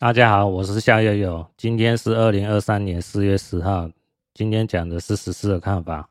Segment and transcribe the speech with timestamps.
[0.00, 1.46] 大家好，我是夏悠悠。
[1.56, 3.88] 今天是二零二三年四月十号。
[4.34, 6.10] 今天讲的是时事的看法，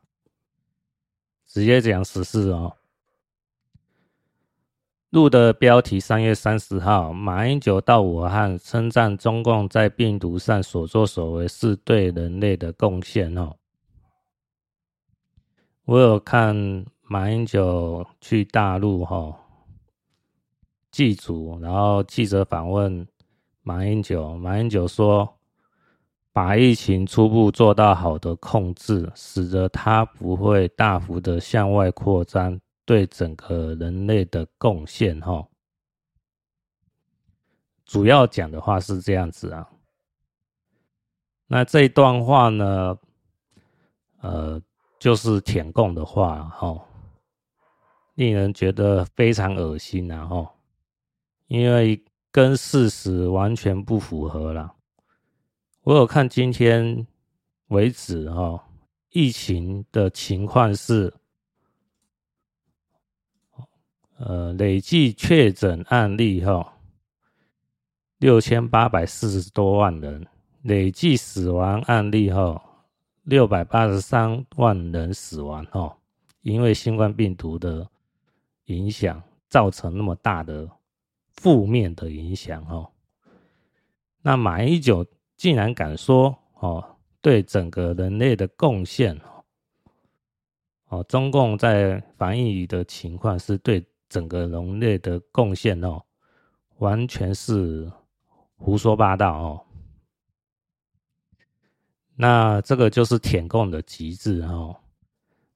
[1.45, 2.77] 直接讲时事哦。
[5.09, 13.57] 录的标题：三月三十号，马英九到武汉称赞中共在病毒上所作所为是对人类的贡献哦。
[15.83, 19.37] 我有看马英九去大陆哈
[20.89, 23.05] 祭祖，然后记者访问。
[23.65, 25.39] 马英九，马英九说，
[26.33, 35.47] 把疫情初步做到好的控制，使得它不会大幅的向外扩张，对整个人类的贡献，哈。
[37.85, 39.69] 主要讲的话是这样子啊。
[41.47, 42.97] 那这一段话呢，
[44.19, 44.61] 呃，
[44.99, 46.85] 就是舔共的话，哈，
[48.15, 50.49] 令人觉得非常恶心，然后，
[51.47, 52.03] 因为。
[52.33, 54.73] 跟事实完全不符合啦。
[55.83, 57.05] 我有看今天
[57.67, 58.67] 为止哈，
[59.11, 61.13] 疫情的情况是，
[64.17, 66.73] 呃，累计确诊案例哈，
[68.17, 70.25] 六千八百四十多万人，
[70.63, 72.59] 累计死亡案例哈，
[73.21, 75.95] 六百八十三万人死亡哈，
[76.41, 77.87] 因为新冠病毒的
[78.65, 80.67] 影响造成那么大的。
[81.43, 82.89] 负面的影响哦，
[84.21, 85.05] 那马英九
[85.35, 89.19] 竟然敢说哦，对整个人类的贡献
[90.87, 96.01] 哦，中共在防疫的情况是对整个人类的贡献哦，
[96.77, 97.91] 完全是
[98.55, 99.65] 胡说八道哦。
[102.15, 104.73] 那这个就是舔共的极致哦，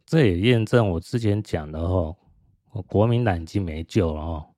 [0.06, 2.14] 这也验证我之前讲的哦，
[2.88, 4.54] 国民党已经没救了哦。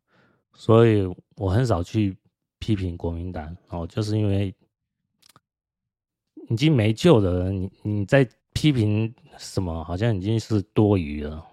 [0.59, 1.07] 所以
[1.37, 2.17] 我很少去
[2.59, 4.53] 批评国民党哦，就是因为
[6.49, 11.47] 已经没救的人，你你在批评什么，好像已经是多余了。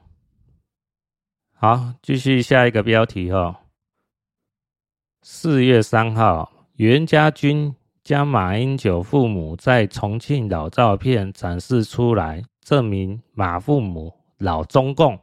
[1.55, 3.61] 好，继续下一个标题哈。
[5.23, 15.17] 四月三号，袁家军将马英九父母在重庆老照片展示出来，证明马父母老中共。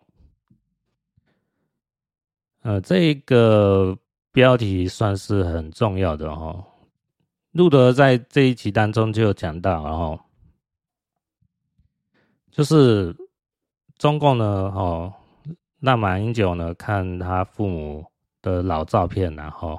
[2.64, 3.98] 呃，这个
[4.32, 6.66] 标题算是很重要的哈。
[7.52, 10.18] 路德在这一集当中就有讲到，然后
[12.50, 13.14] 就是
[13.98, 15.14] 中共呢，哦，
[15.80, 18.06] 那马英九呢，看他父母
[18.42, 19.78] 的老照片，然后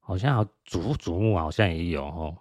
[0.00, 2.36] 好像祖祖母好像也有哦。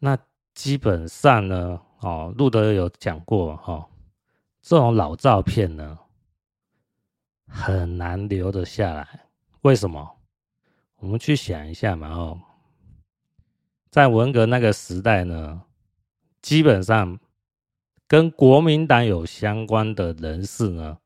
[0.00, 0.18] 那
[0.54, 3.88] 基本上呢，哦，路德有讲过哈，
[4.60, 5.96] 这种老照片呢。
[7.48, 9.26] 很难留得下来，
[9.62, 10.18] 为什么？
[10.96, 12.40] 我们去想一下嘛，哦，
[13.90, 15.62] 在文革那个时代呢，
[16.42, 17.18] 基本上
[18.06, 20.98] 跟国民党有相关的人士呢，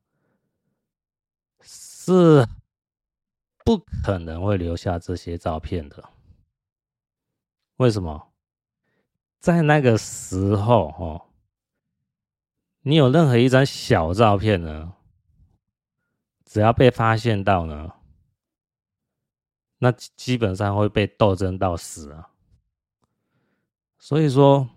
[1.61, 2.47] 是
[3.65, 6.09] 不可能会留下这些照片的。
[7.77, 8.33] 为什么？
[9.39, 11.27] 在那个时候，哦，
[12.83, 14.95] 你有任何一张小照片呢？
[16.53, 17.91] 只要被发现到呢，
[19.79, 22.29] 那基本上会被斗争到死啊。
[23.99, 24.69] 所以说，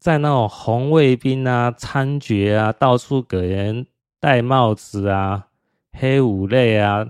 [0.00, 3.86] 在那种红卫兵啊、猖獗啊、到处给人
[4.18, 5.46] 戴帽子啊、
[5.92, 7.08] 黑五类啊，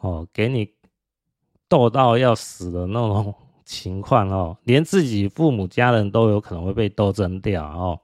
[0.00, 0.74] 哦，给你
[1.68, 3.32] 斗到要死的那种
[3.64, 8.00] 情况哦，连自己父母家人都有可能会被斗争掉哦。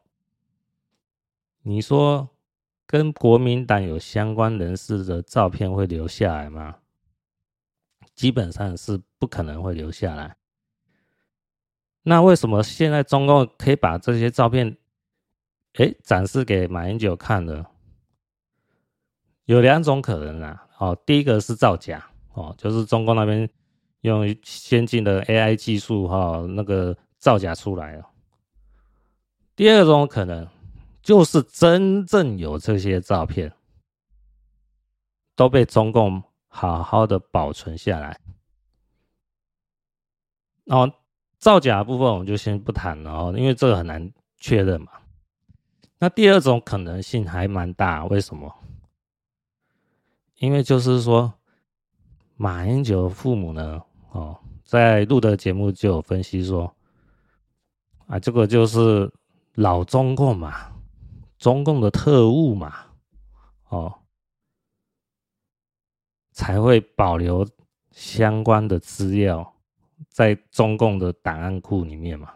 [1.63, 2.29] 你说？
[2.93, 6.77] 跟国民党有相关人士的照片会留下来吗？
[8.15, 10.37] 基本上是不可能会留下来。
[12.03, 14.77] 那为什么现在中共可以把这些照片，
[15.79, 17.65] 哎，展示给马英九看呢？
[19.47, 20.69] 有两种可能啊。
[20.77, 23.49] 哦，第一个是造假，哦，就是中共那边
[24.03, 28.07] 用先进的 AI 技术，哈，那个造假出来了。
[29.57, 30.47] 第二种可能。
[31.03, 33.53] 就是真正有这些照片，
[35.35, 38.19] 都被中共好好的保存下来。
[40.65, 40.89] 然后
[41.39, 44.93] 造假部分我们就先不谈了哦，因为这个很难确认嘛。
[45.99, 48.55] 那第二种可能性还蛮大，为什么？
[50.39, 51.33] 因为就是说，
[52.37, 56.73] 马英九父母呢，哦，在录的节目就有分析说，
[58.07, 59.13] 啊，这个就是
[59.55, 60.72] 老中共嘛。
[61.43, 62.73] 中共的特务嘛，
[63.69, 63.93] 哦，
[66.31, 67.45] 才会保留
[67.91, 69.53] 相关的资料
[70.09, 72.33] 在中共的档案库里面嘛。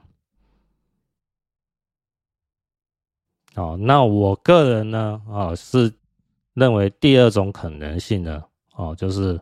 [3.54, 5.94] 哦，那我个人呢，哦，是
[6.54, 8.42] 认为第二种可能性呢，
[8.74, 9.40] 哦，就是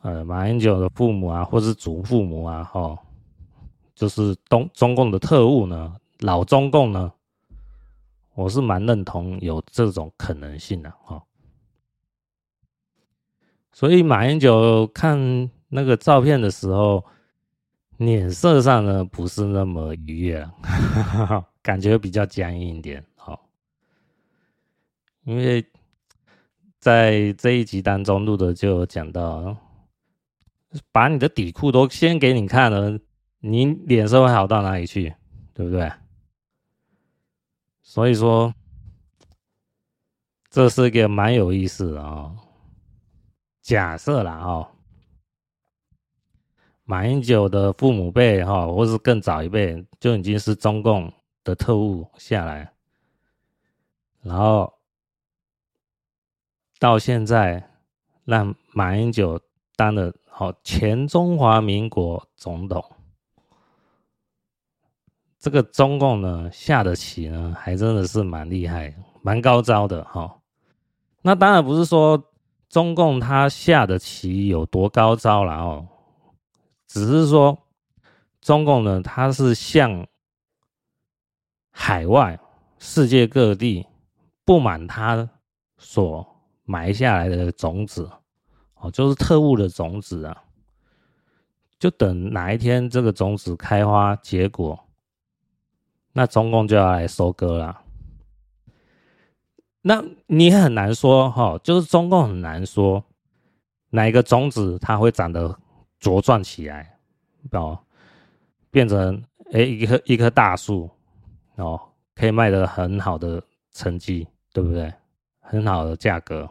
[0.00, 2.98] 呃，马英九的父母啊，或是祖父母啊，哦，
[3.94, 7.12] 就是东中共的特务呢，老中共呢。
[8.34, 11.22] 我是蛮认同有这种可能性的哈，
[13.72, 17.04] 所以马英九看那个照片的时候，
[17.98, 20.48] 脸色上呢不是那么愉悦，
[21.62, 23.04] 感觉比较僵硬一点。
[23.16, 23.38] 哈，
[25.24, 25.64] 因为
[26.78, 29.56] 在这一集当中录的就讲到，
[30.90, 32.98] 把你的底裤都先给你看了，
[33.40, 35.14] 你脸色会好到哪里去？
[35.54, 35.92] 对不对？
[37.92, 38.54] 所以说，
[40.48, 42.36] 这是一个蛮有意思的啊、哦。
[43.60, 44.66] 假设啦哦，
[46.84, 51.12] 马英九的父母辈哈，或是更早一辈就已经是中共
[51.44, 52.72] 的特务下来，
[54.22, 54.72] 然后
[56.78, 57.62] 到现在
[58.24, 59.38] 让马英九
[59.76, 62.82] 当了好前中华民国总统。
[65.42, 70.38] 这个中共呢下的棋呢，还真的是蛮厉害、蛮高招的哈。
[71.20, 72.30] 那当然不是说
[72.68, 75.88] 中共他下的棋有多高招了哦，
[76.86, 77.58] 只是说
[78.40, 80.06] 中共呢，他是向
[81.72, 82.38] 海外、
[82.78, 83.84] 世界各地
[84.44, 85.28] 布满他
[85.76, 86.24] 所
[86.62, 88.08] 埋下来的种子
[88.76, 90.44] 哦，就是特务的种子啊，
[91.80, 94.78] 就等哪一天这个种子开花结果。
[96.12, 97.82] 那中共就要来收割了，
[99.80, 103.02] 那你很难说哈，就是中共很难说
[103.90, 105.58] 哪一个种子它会长得
[106.00, 106.98] 茁壮起来，
[107.52, 107.78] 哦，
[108.70, 110.90] 变成哎一棵一棵大树
[111.56, 111.80] 哦，
[112.14, 113.42] 可以卖得很好的
[113.72, 114.92] 成绩，对不对？
[115.40, 116.48] 很好的价格，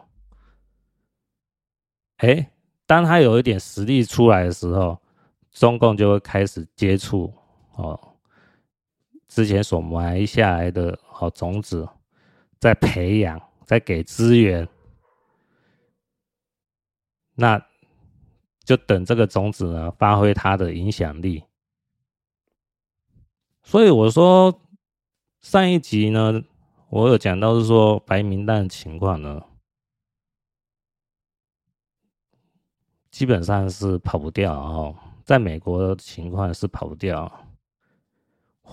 [2.18, 2.50] 哎，
[2.86, 4.98] 当它有一点实力出来的时候，
[5.50, 7.32] 中共就会开始接触
[7.74, 7.98] 哦。
[9.34, 11.88] 之前所埋下来的好种子，
[12.60, 14.68] 在培养，在给资源，
[17.36, 17.58] 那
[18.62, 21.44] 就等这个种子呢发挥它的影响力。
[23.62, 24.60] 所以我说
[25.40, 26.44] 上一集呢，
[26.90, 29.42] 我有讲到是说白名单的情况呢，
[33.10, 34.94] 基本上是跑不掉哦，
[35.24, 37.48] 在美国的情况是跑不掉。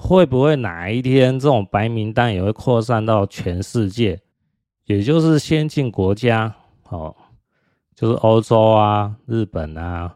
[0.01, 4.19] 会不会哪一天这种白名单也会扩散到全世界，
[4.85, 6.55] 也就是先进国家
[6.87, 7.13] 哦，
[7.93, 10.15] 就是欧洲啊、日本啊、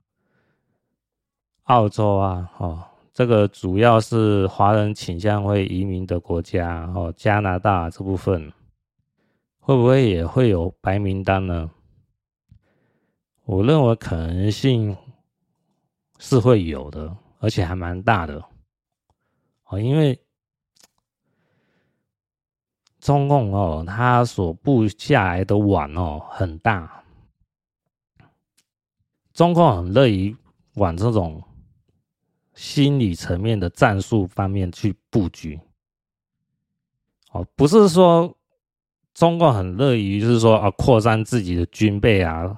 [1.63, 2.81] 澳洲啊，哦，
[3.13, 8.51] 这个主要是华人倾向会移民的国家哦，加拿大这部分
[9.59, 11.69] 会不会也会有白名单呢？
[13.43, 14.95] 我认为可能性
[16.19, 18.41] 是会有的，而且还蛮大的。
[19.79, 20.19] 因为
[22.99, 27.03] 中共哦，他所布下来的网哦很大，
[29.33, 30.35] 中共很乐意
[30.75, 31.43] 往这种
[32.53, 35.59] 心理层面的战术方面去布局。
[37.31, 38.37] 哦，不是说
[39.13, 42.57] 中共很乐意，就是说啊，扩张自己的军备啊，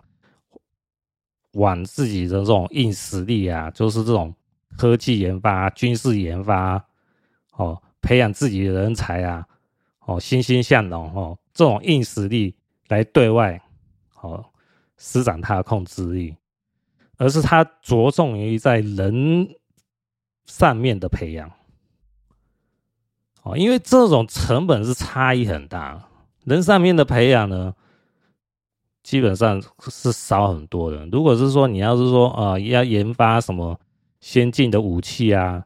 [1.53, 4.35] 往自己的这种硬实力啊，就是这种
[4.77, 6.85] 科技研发、军事研发。
[7.57, 9.47] 哦，培养自己的人才啊，
[10.05, 12.53] 哦，欣欣向荣哦，这种硬实力
[12.89, 13.61] 来对外，
[14.21, 14.43] 哦，
[14.97, 16.35] 施展他的控制力，
[17.17, 19.55] 而是他着重于在人
[20.45, 21.49] 上面的培养，
[23.43, 26.09] 哦，因为这种成本是差异很大，
[26.43, 27.73] 人上面的培养呢，
[29.01, 31.05] 基本上是少很多的。
[31.05, 33.79] 如果是说你要是说啊、要研发什么
[34.19, 35.65] 先进的武器啊。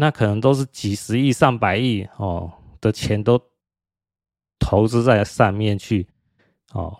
[0.00, 3.40] 那可能都是几十亿、上百亿哦的钱都
[4.56, 6.06] 投资在上面去
[6.72, 6.96] 哦，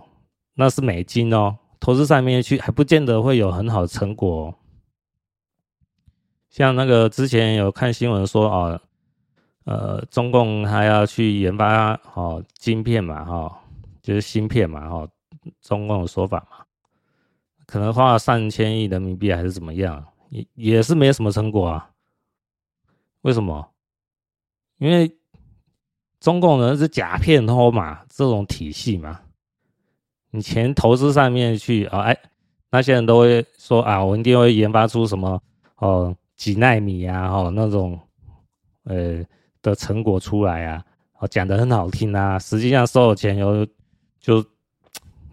[0.55, 4.55] 那是美金哦，投资上面去还不见得会有很好的成果哦。
[6.51, 8.81] 像那个之前有看新闻说哦，
[9.65, 13.63] 呃，中共还要去研发哦晶片嘛哈，
[14.03, 15.09] 就是芯片嘛哈，
[15.61, 16.65] 中共的说法嘛，
[17.65, 21.89] 可能花了上千亿人民币还是怎么样，也也是没什么成果啊。
[23.23, 23.69] 为什么？
[24.79, 25.13] 因为
[26.21, 29.21] 中共呢是假骗偷嘛，这种体系嘛，
[30.31, 32.17] 你钱投资上面去啊，哎，
[32.71, 35.41] 那些人都会说啊，我一定会研发出什么
[35.77, 37.99] 哦几纳米啊，哦那种
[38.85, 39.25] 呃
[39.63, 40.85] 的成果出来啊，
[41.19, 43.67] 哦讲得很好听啊，实际上收了钱以后
[44.21, 44.45] 就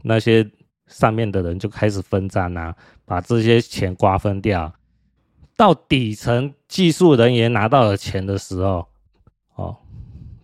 [0.02, 0.48] 那些
[0.88, 2.76] 上面的人就开始分赃啊，
[3.06, 4.72] 把这些钱瓜分掉，
[5.58, 8.88] 到底层技术人员拿到了钱的时候，
[9.56, 9.78] 哦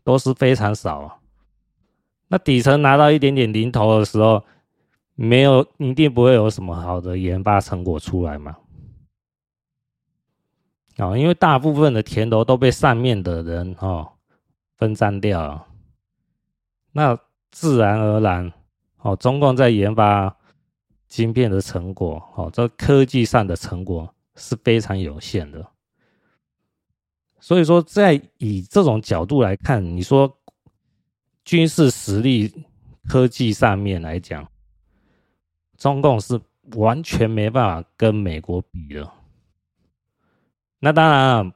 [0.03, 1.18] 都是非常少啊。
[2.27, 4.44] 那底层拿到一点点零头的时候，
[5.15, 8.56] 没有，一定不会有什么好的研发成果出来嘛。
[10.98, 14.08] 哦，因为大部分的甜头都被上面的人哦
[14.77, 15.68] 分赃掉了，
[16.91, 17.18] 那
[17.51, 18.51] 自然而然
[19.01, 20.36] 哦，中共在研发
[21.08, 25.66] 晶片的成果哦，这科技上的成果是非常有限的。
[27.40, 30.38] 所以说，在以这种角度来看，你说。
[31.44, 32.54] 军事实力、
[33.10, 34.48] 科技上面来讲，
[35.76, 36.40] 中共是
[36.76, 39.12] 完全没办法跟美国比的。
[40.78, 41.54] 那当然，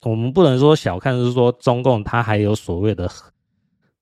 [0.00, 3.08] 我们不能说小看，是说中共它还有所谓的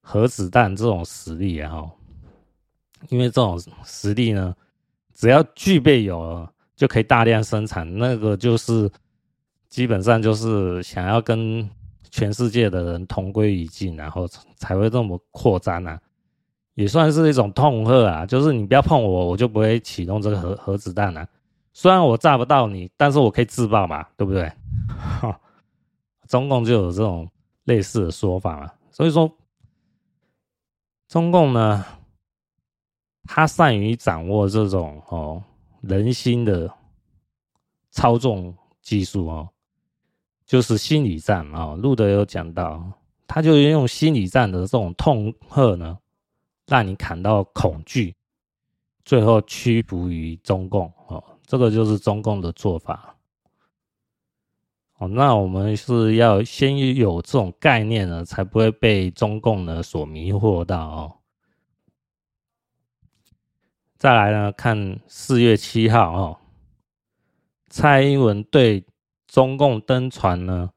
[0.00, 1.82] 核子弹这种实力啊！
[3.08, 4.54] 因为这种实力呢，
[5.12, 8.88] 只要具备有了，就可以大量生产，那个就是
[9.68, 11.68] 基本上就是想要跟。
[12.08, 16.00] 全世界的人同归于尽，然后才会这么扩张啊，
[16.72, 18.24] 也算是一种痛恨啊。
[18.24, 21.28] 就是你不要碰我，我就不会启动这个核核子弹啊。
[21.74, 24.50] 虽然我炸不到你，但是我可以自爆嘛，对不对？
[26.26, 27.28] 中共就有这种
[27.64, 28.72] 类似的说法嘛。
[28.90, 29.30] 所以说，
[31.08, 31.84] 中共呢，
[33.24, 35.42] 他善于掌握这种哦
[35.88, 36.72] 人心的
[37.90, 39.48] 操纵技术哦。
[40.44, 42.92] 就是心理战啊，路德有讲到，
[43.26, 45.98] 他就用心理战的这种痛恨呢，
[46.68, 48.14] 让你感到恐惧，
[49.04, 53.16] 最后屈服于中共哦，这个就是中共的做法。
[54.98, 61.15] 哦，那我们是要先有这种概念呢，才不会被中共呢所迷惑到哦。
[63.96, 66.38] 再来呢，看四月七号哦，
[67.68, 68.84] 蔡英文对。
[69.28, 70.70] 中共登船呢，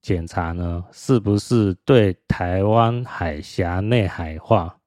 [0.00, 4.78] 检查呢，是不是对台湾海峡内海化？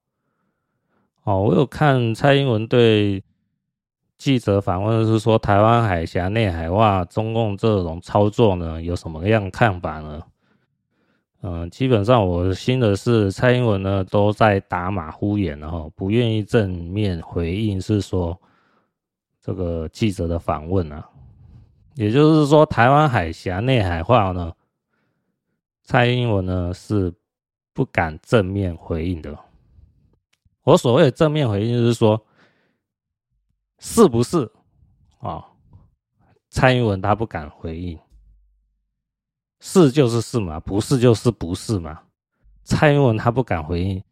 [1.22, 3.22] 哦，我有看蔡英文对
[4.16, 10.22] 记者访问，是说台湾海峡内海化，中共这种操作呢，有什么样看法呢？
[11.42, 18.38] 嗯、基本上我心的是蔡英文呢都在打马虎眼，然后不愿意正面回应，是说
[19.40, 21.08] 这个记者的访问啊。
[21.94, 24.52] 也就是说，台湾海峡内海化呢，
[25.82, 27.12] 蔡英文呢是
[27.72, 29.36] 不敢正面回应的。
[30.62, 32.22] 我所谓的正面回应，就是说，
[33.78, 34.50] 是不是
[35.18, 35.46] 啊？
[36.48, 37.98] 蔡英文他不敢回应，
[39.60, 42.00] 是就是是嘛，不是就是不是嘛。
[42.64, 44.02] 蔡英文他不敢回应，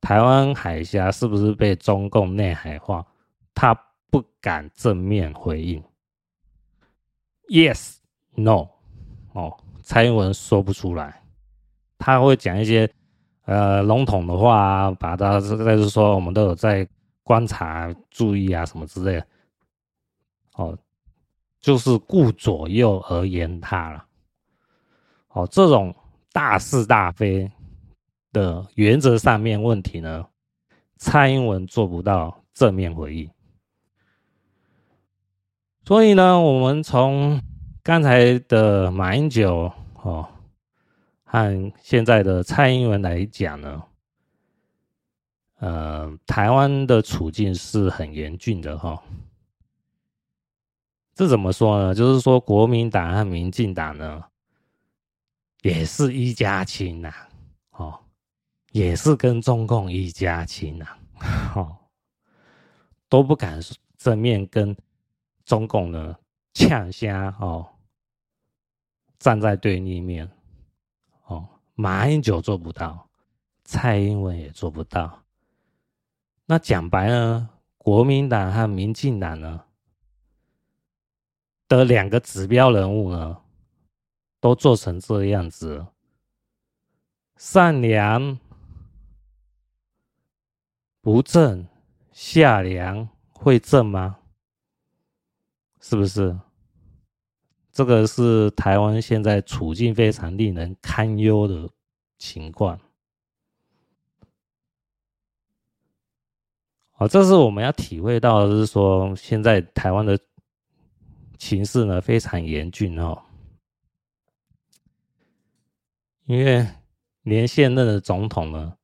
[0.00, 3.04] 台湾海峡是不是被中共内海化？
[3.54, 3.74] 他
[4.10, 5.82] 不敢正面回应。
[7.48, 7.96] Yes,
[8.34, 8.68] no，
[9.32, 11.22] 哦，蔡英文说不出来，
[11.98, 12.90] 他会讲一些
[13.44, 16.86] 呃笼统的话啊，把他再是说我们都有在
[17.22, 19.26] 观察、注意啊什么之类的，
[20.56, 20.78] 哦，
[21.60, 24.04] 就是顾左右而言他了，
[25.38, 25.94] 哦，这种
[26.32, 27.48] 大是大非
[28.32, 30.26] 的原则上面问题呢，
[30.96, 33.30] 蔡英文做不到正面回应。
[35.84, 37.40] 所以呢，我们从
[37.84, 40.28] 刚才的马英九哦，
[41.22, 43.82] 和现在的蔡英文来讲呢，
[45.60, 49.00] 呃，台湾的处境是很严峻的哈。
[51.14, 51.94] 这怎么说呢？
[51.94, 54.24] 就是说，国民党和民进党呢，
[55.62, 57.12] 也是一家亲呐，
[57.72, 57.98] 哦，
[58.72, 60.86] 也是跟中共一家亲呐，
[61.54, 61.76] 哦，
[63.08, 63.60] 都不敢
[63.96, 64.76] 正面跟。
[65.44, 66.14] 中共呢，
[66.52, 67.10] 呛声
[67.40, 67.66] 哦，
[69.18, 70.30] 站在对立面
[71.24, 73.08] 哦，马英九做不到，
[73.64, 75.24] 蔡英文也做不到。
[76.44, 77.48] 那讲白呢，
[77.78, 79.64] 国民党和民进党呢
[81.66, 83.40] 的两个指标人物呢，
[84.40, 85.86] 都做成这样子，
[87.36, 88.38] 上梁
[91.00, 91.66] 不正，
[92.12, 94.18] 下梁会正吗？
[95.80, 96.38] 是不是？
[97.72, 101.68] 这个是台湾现在处境非常令人堪忧的
[102.18, 102.78] 情况。
[106.94, 110.18] 哦，这是我们要体会到的，是说现在台湾的
[111.36, 113.22] 情势呢非常严峻哦，
[116.28, 116.66] 因为
[117.22, 118.74] 连现任的总统呢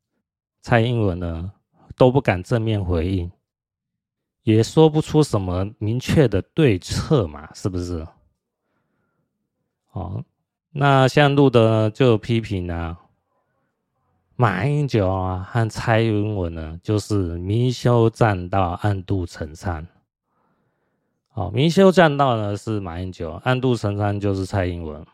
[0.62, 1.52] 蔡英文呢
[1.94, 3.30] 都不敢正面回应，
[4.44, 8.06] 也说不出什么明确的对策嘛，是不是？
[9.92, 10.24] 哦，
[10.70, 12.98] 那像路德就批评啊。
[14.36, 19.86] 马英九啊和蔡英文呢，就是明修栈道，暗度陈仓。
[21.34, 25.04] 哦，明修栈道呢是马英九，暗度陈仓就是蔡英文。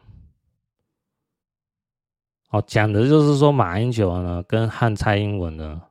[2.50, 5.82] 哦，讲的就是说马英九呢跟汉蔡英文呢，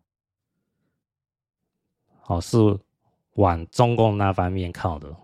[2.28, 2.58] 哦是
[3.36, 5.16] 往中共那方面靠的。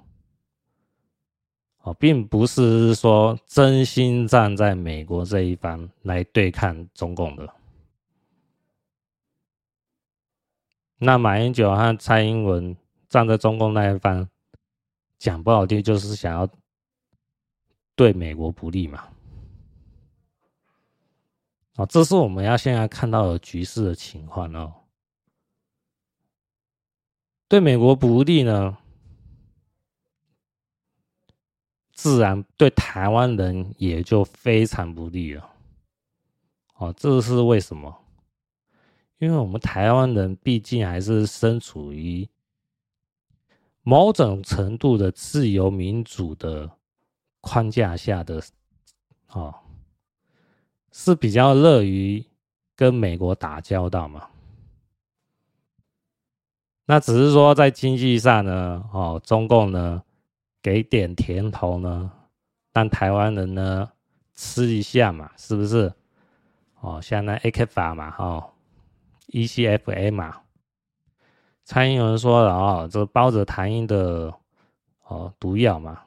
[1.80, 7.54] 哦，并不是说真心站在美国这一方来对抗中共的。
[10.98, 12.76] 那马英九和蔡英文
[13.10, 14.28] 站在中共那一方，
[15.20, 16.50] 讲不好听就是想要
[17.94, 19.08] 对美国不利嘛。
[21.76, 24.74] 啊，这是我们要现在看到的局势的情况哦。
[27.48, 28.78] 对美国不利呢，
[31.92, 35.50] 自然对台湾人也就非常不利了。
[36.76, 38.02] 哦，这是为什么？
[39.20, 42.28] 因为我们台湾人毕竟还是身处于
[43.82, 46.70] 某种程度的自由民主的
[47.40, 48.44] 框架下的，
[49.30, 49.56] 哦，
[50.98, 52.26] 是比较乐于
[52.74, 54.30] 跟美国打交道嘛。
[56.86, 60.02] 那只是说在经济上呢，哦，中共呢
[60.62, 62.10] 给点甜头呢，
[62.72, 63.92] 让台湾人呢
[64.36, 65.94] 吃一下嘛，是不是？
[66.80, 68.52] 哦，像那 ECFA 嘛，哦。
[69.28, 70.44] ECFA 嘛，
[71.66, 74.34] 蔡英文说了哦，这包着糖衣的
[75.04, 76.05] 哦毒药嘛，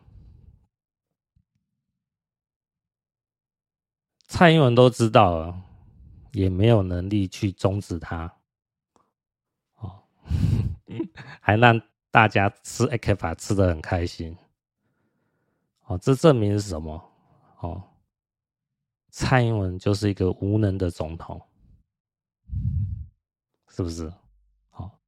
[4.28, 5.62] 蔡英文都知道了，
[6.32, 8.30] 也没有能力去终止它，
[9.76, 10.02] 哦，
[11.40, 14.36] 还让大家吃 A K 法吃得很开心，
[15.86, 17.02] 哦，这证明是什么？
[17.60, 17.82] 哦，
[19.10, 21.40] 蔡英文就是一个无能的总统。
[23.70, 24.12] 是不是？
[24.70, 24.98] 好，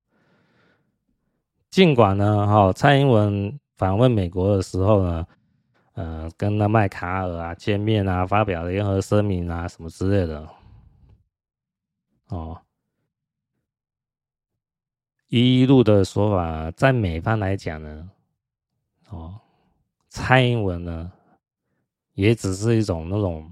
[1.69, 5.27] 尽管呢，哈，蔡英文访问美国的时候呢，
[5.95, 10.49] 呃，跟那麦卡尔啊见面啊，发表联合声明啊，什么之类的，
[12.29, 12.61] 哦，
[15.29, 18.11] 一路的说法，在美方来讲呢，
[19.11, 19.41] 哦，
[20.09, 21.13] 蔡英文呢，
[22.15, 23.51] 也只是一种那种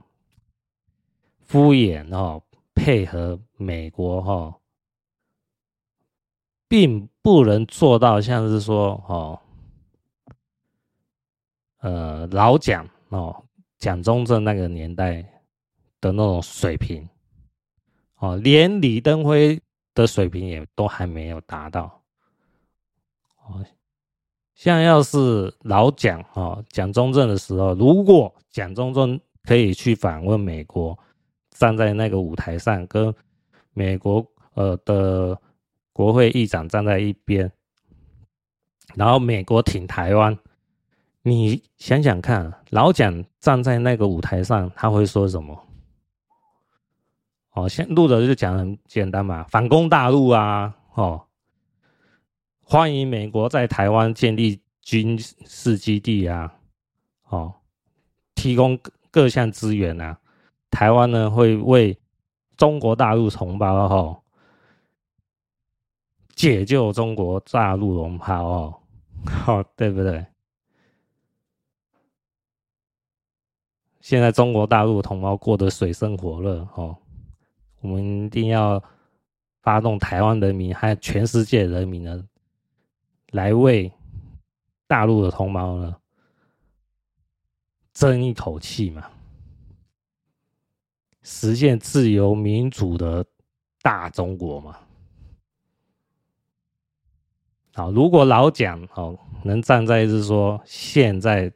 [1.44, 2.42] 敷衍哦，
[2.74, 4.54] 配合美国哈。
[6.70, 9.40] 并不能做到像是说哦，
[11.78, 13.44] 呃，老蒋哦，
[13.78, 15.22] 蒋中正那个年代
[16.00, 17.08] 的那种水平，
[18.16, 19.60] 哦，连李登辉
[19.94, 22.02] 的水平也都还没有达到。
[23.46, 23.64] 哦，
[24.54, 30.98] 像要是老蒋哦，蒋中正的时候，如果蒋中正可以去访问美国，
[31.50, 33.14] 站在那个舞台上跟
[33.72, 35.40] 美国呃的。
[35.90, 37.50] 国会议长站在一边，
[38.94, 40.38] 然后美国挺台湾，
[41.28, 45.66] 你想想看，老蒋站在那个舞台上，他会说什么？
[47.52, 51.20] 哦，先录的就讲很简单嘛，反攻大陆啊，哦，
[52.62, 56.54] 欢迎美国在台湾建立军事基地啊，
[57.28, 57.52] 哦，
[58.34, 58.78] 提供
[59.10, 60.18] 各项资源啊，
[60.70, 61.98] 台湾呢会为
[62.56, 64.20] 中国大陆同胞哈。
[66.36, 68.80] 解救中国大陆同胞哦，
[69.26, 70.24] 好，对不对？
[74.08, 76.96] 现在中国大陆同胞过得水深火热哦，
[77.82, 78.82] 我们一定要
[79.60, 82.26] 发动台湾人民还有全世界人民呢，
[83.32, 83.92] 来为
[84.86, 85.94] 大陆的同胞呢
[87.92, 89.10] 争一口气嘛，
[91.20, 93.22] 实现自由民主的
[93.82, 94.74] 大中国嘛。
[97.74, 101.52] 好，如果老蒋哦能站在是说现在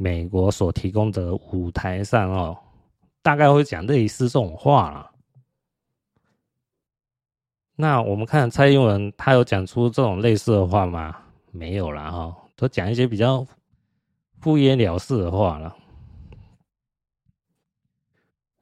[0.00, 2.56] 美国所提供的舞台上哦，
[3.20, 5.10] 大概会讲类似这种话了。
[7.76, 11.14] 那我们看蔡英文，他有讲出这种类似的话吗？
[11.50, 13.46] 没有啦哈，都讲一些比较
[14.40, 15.76] 敷衍了事的话了。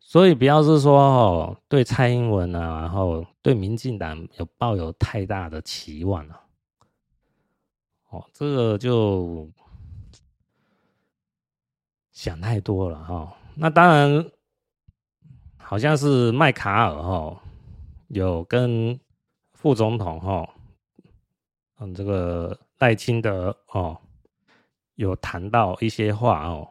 [0.00, 6.40] 所以不要是说哦，对蔡英文啊，然后对民进党有抱有太大的期望了。
[8.08, 9.48] 哦，这个就
[12.18, 13.32] 想太多了哈。
[13.54, 14.28] 那当然，
[15.56, 17.40] 好像是麦卡尔哈
[18.08, 18.98] 有跟
[19.52, 20.50] 副总统哈，
[21.78, 23.96] 嗯，这个赖清德哦，
[24.96, 26.68] 有谈到一些话哦。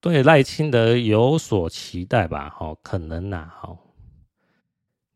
[0.00, 2.56] 对赖清德有所期待吧？
[2.58, 3.78] 哦，可能呐，哦，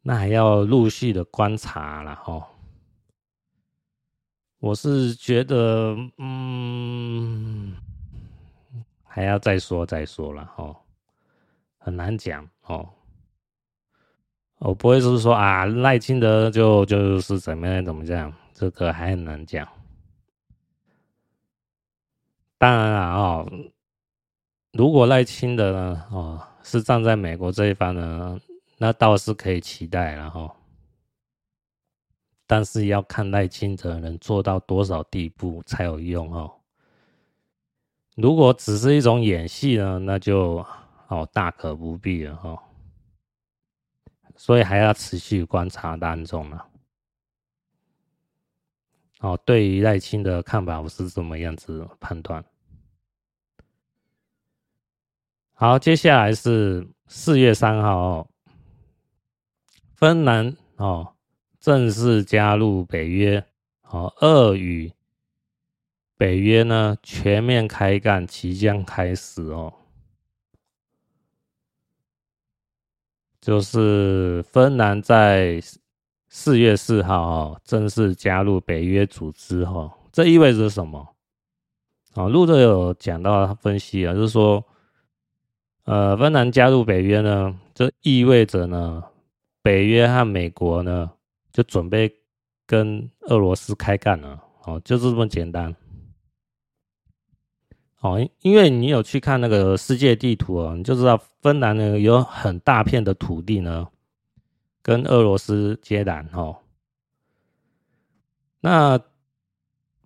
[0.03, 2.47] 那还要陆续的观察了，哦。
[4.61, 7.75] 我是觉得，嗯，
[9.03, 10.77] 还要再说再说了，哦，
[11.79, 12.89] 很难讲，哦。
[14.59, 19.67] 我不会是说啊，赖清德就就是怎么样怎么样，这个还很难讲。
[22.59, 23.51] 当然了，哦。
[24.73, 28.39] 如果赖清德呢，哦，是站在美国这一方呢，
[28.77, 30.55] 那倒是可以期待了哈。
[32.51, 36.53] 但是要看赖清德能做到多少地步才有用哦。
[38.17, 40.67] 如果只是一种演戏呢，那就
[41.07, 42.61] 哦大可不必了哈。
[44.35, 46.67] 所以还要持续观察当中了。
[49.21, 52.45] 哦，对于赖清的看法，我是怎么样子判断。
[55.53, 58.29] 好，接下来是四月三号哦，
[59.95, 61.15] 芬兰哦
[61.61, 63.45] 正式加入北约，
[63.89, 64.91] 哦，俄与
[66.17, 69.73] 北约呢全面开干即将开始哦，
[73.41, 75.61] 就是芬兰在
[76.29, 81.15] 四月四号哦正式加入北约组织哦，这意味着什么？
[82.15, 84.65] 哦，路德有讲到分析啊，就是说。
[85.85, 89.03] 呃，芬兰加入北约呢，这意味着呢，
[89.61, 91.11] 北约和美国呢
[91.53, 92.13] 就准备
[92.67, 95.75] 跟俄罗斯开干了，哦，就是这么简单。
[98.01, 103.89] 哦，因为你有去看那个世界地图哦，你就知道芬兰呢有很大片的土地呢
[104.83, 106.59] 跟俄罗斯接壤哦。
[108.61, 109.01] 那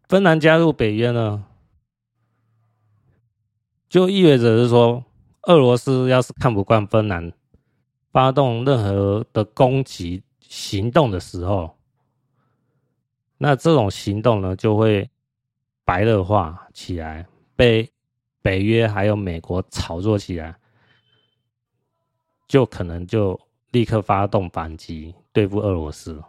[0.09, 1.44] 芬兰加入北约呢，
[3.88, 5.04] 就意味着是说。
[5.46, 7.30] 俄罗斯要是看不惯芬兰
[8.11, 10.22] 发动任何的攻击
[10.54, 11.76] 行动的时候，
[13.38, 15.10] 那这种行动呢就会
[15.84, 17.90] 白热化起来，被
[18.40, 20.56] 北约还有美国炒作起来，
[22.46, 23.38] 就可能就
[23.72, 26.22] 立刻发动反击对付俄罗斯。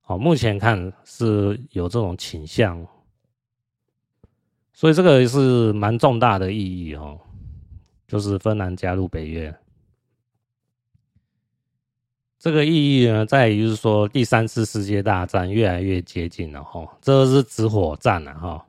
[0.00, 2.86] 好，目前看是有这种倾向，
[4.72, 7.20] 所以这个是蛮重大的意义哦。
[8.06, 9.52] 就是芬兰加入北约，
[12.42, 18.66] 这个意义呢，在于就是说第三次世界大战越来越接近了哈，这是指火战了哈。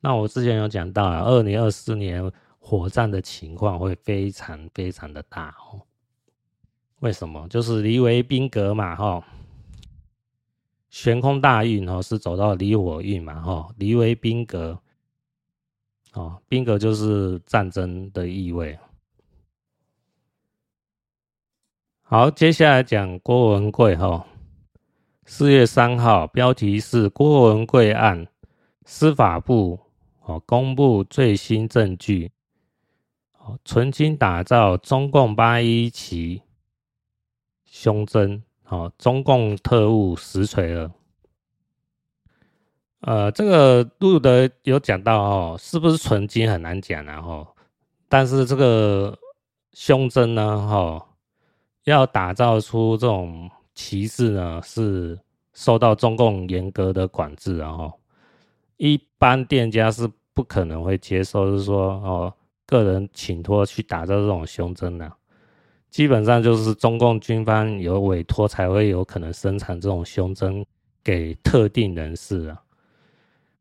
[0.00, 5.82] 那我之前有讲到啊，二零二四年火战的情况会非常非常的大哦。
[7.00, 7.44] 为什么？
[7.48, 9.24] 就是离为宾格嘛哈，
[10.88, 14.78] 悬空大运哦是走到离火运嘛哈，离为宾格。
[16.12, 18.78] 哦，宾格就是战争的意味。
[22.10, 24.24] 好，接下来讲郭文贵哈。
[25.26, 28.26] 四月三号，标题是郭文贵案，
[28.86, 29.78] 司法部
[30.22, 32.32] 哦公布最新证据，
[33.38, 36.40] 哦，存金打造中共八一七
[37.66, 40.90] 胸针，哦，中共特务实锤了。
[43.02, 47.46] 呃，这个路德有讲到哦，是不是纯金很难讲，然后，
[48.08, 49.18] 但是这个
[49.74, 51.04] 胸针呢，哈，
[51.88, 55.18] 要打造出这种旗帜呢，是
[55.54, 57.92] 受到中共严格的管制，然后，
[58.76, 62.34] 一般店家是不可能会接受，就是说哦，
[62.66, 65.12] 个人请托去打造这种胸针的，
[65.90, 70.64] 基本上就是中共军方有委托才会有可能生产这种胸针
[71.02, 72.62] 给特定人士啊。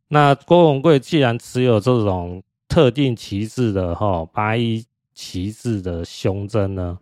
[0.09, 6.97] 那郭文贵既然持有这种特定旗帜的哈八一旗帜的胸针呢，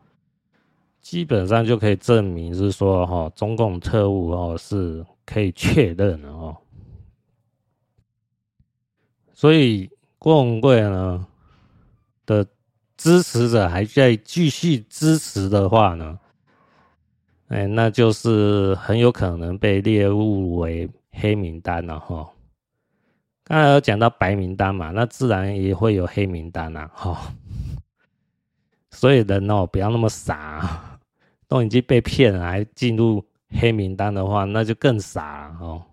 [1.06, 6.58] 基本上就可以证明是说哈中共特务哦是可以确认的哦。
[9.32, 9.88] 所以
[10.18, 11.28] 郭文贵呢
[12.26, 12.44] 的
[12.98, 16.18] 支持者还在继续支持的话呢，
[17.50, 22.28] 哎，那就是很有可能被列入为黑名单了哈。
[23.44, 27.32] 刚才有讲到白名单嘛，那自然也会有黑名单呐，哈。
[28.90, 30.95] 所以人哦，不要那么傻，
[31.48, 35.84] 都已经被骗了，还进入黑名单的话，那就更傻了哦。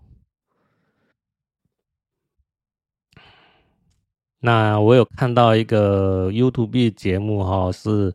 [4.44, 8.12] 那我有看到一个 YouTube 节目哈，是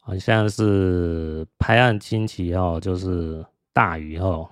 [0.00, 4.48] 好像是拍案惊奇哦，就是大鱼哦，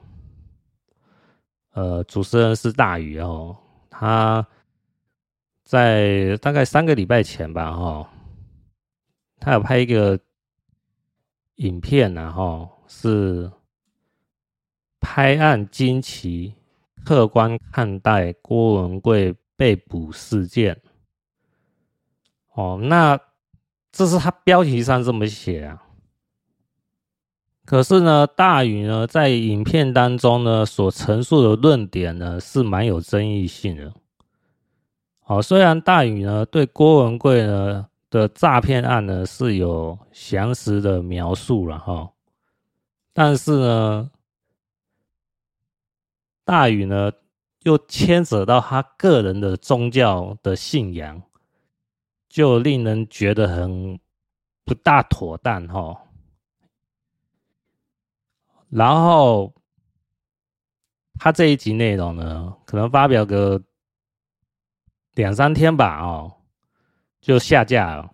[1.74, 3.56] 呃，主持人是大鱼哦，
[3.88, 4.44] 他
[5.62, 8.10] 在大概三个礼拜前吧哈，
[9.38, 10.18] 他有拍一个
[11.56, 13.50] 影片然后是
[15.00, 16.54] 拍案惊奇，
[17.04, 19.34] 客观看待郭文贵。
[19.56, 20.82] 被捕事件，
[22.54, 23.16] 哦，那
[23.92, 25.84] 这是他标题上这么写啊。
[27.64, 33.94] 可是呢，大宇呢在影片当中呢所陈述的论点呢是蛮有争议性的。
[35.24, 42.12] 哦，虽然大宇呢对郭文贵呢的诈骗案呢是有详实的描述了哈，
[43.12, 44.10] 但是呢，
[46.44, 47.10] 大禹呢。
[47.64, 51.22] 又牵扯到他个人的宗教的信仰，
[52.28, 53.98] 就令人觉得很
[54.66, 55.98] 不大妥当哈。
[58.68, 59.54] 然后
[61.18, 63.62] 他这一集内容呢，可能发表个
[65.14, 66.36] 两三天吧，哦，
[67.24, 68.10] 就下架了。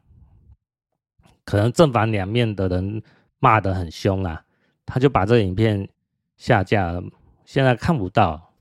[1.44, 3.03] 可能正反两面的人
[3.40, 4.44] 骂得很凶啊，
[4.87, 5.88] 他就把这影片
[6.37, 7.03] 下架了，
[7.44, 8.53] 现在看不到。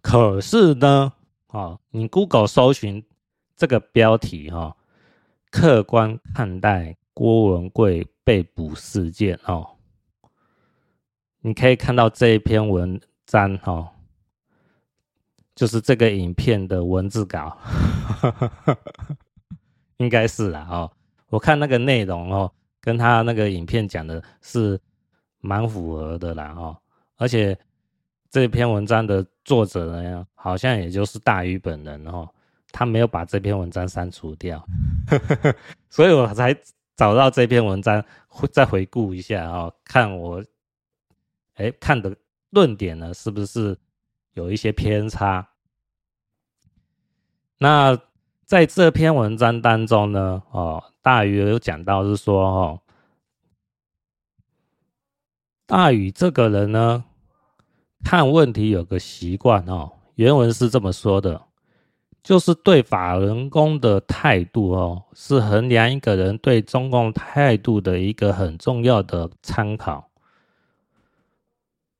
[0.00, 1.12] 可是呢，
[1.48, 3.04] 哦，你 Google 搜寻
[3.54, 4.74] 这个标题哈，
[5.50, 9.76] 客观看待郭文贵被捕事件哦，
[11.42, 13.92] 你可以看到这一篇文章哈，
[15.54, 17.58] 就是这个影片的文字稿，
[19.98, 20.90] 应该是啦哦，
[21.28, 24.80] 我看那个内容哦，跟他那个影片讲的是
[25.40, 26.76] 蛮符合的啦哦，
[27.16, 27.56] 而且。
[28.30, 32.28] 这篇文章的作者呢，好像也就是大鱼本人哦，
[32.70, 34.62] 他没有把这篇文章删除掉，
[35.88, 36.54] 所以我才
[36.94, 38.04] 找到这篇文章，
[38.52, 40.44] 再回顾一下哦，看我，
[41.54, 42.14] 哎，看的
[42.50, 43.78] 论点呢，是不是
[44.34, 45.48] 有一些偏差？
[47.56, 47.98] 那
[48.48, 52.80] 在这篇文章当中呢，哦，大宇有讲到是说，哦，
[55.66, 57.04] 大宇这个人呢。
[58.04, 61.42] 看问题有个习惯哦，原文是这么说的，
[62.22, 70.08] 就是对法轮功的态度哦，是衡量一个人对中共态度的一个很重要的参考。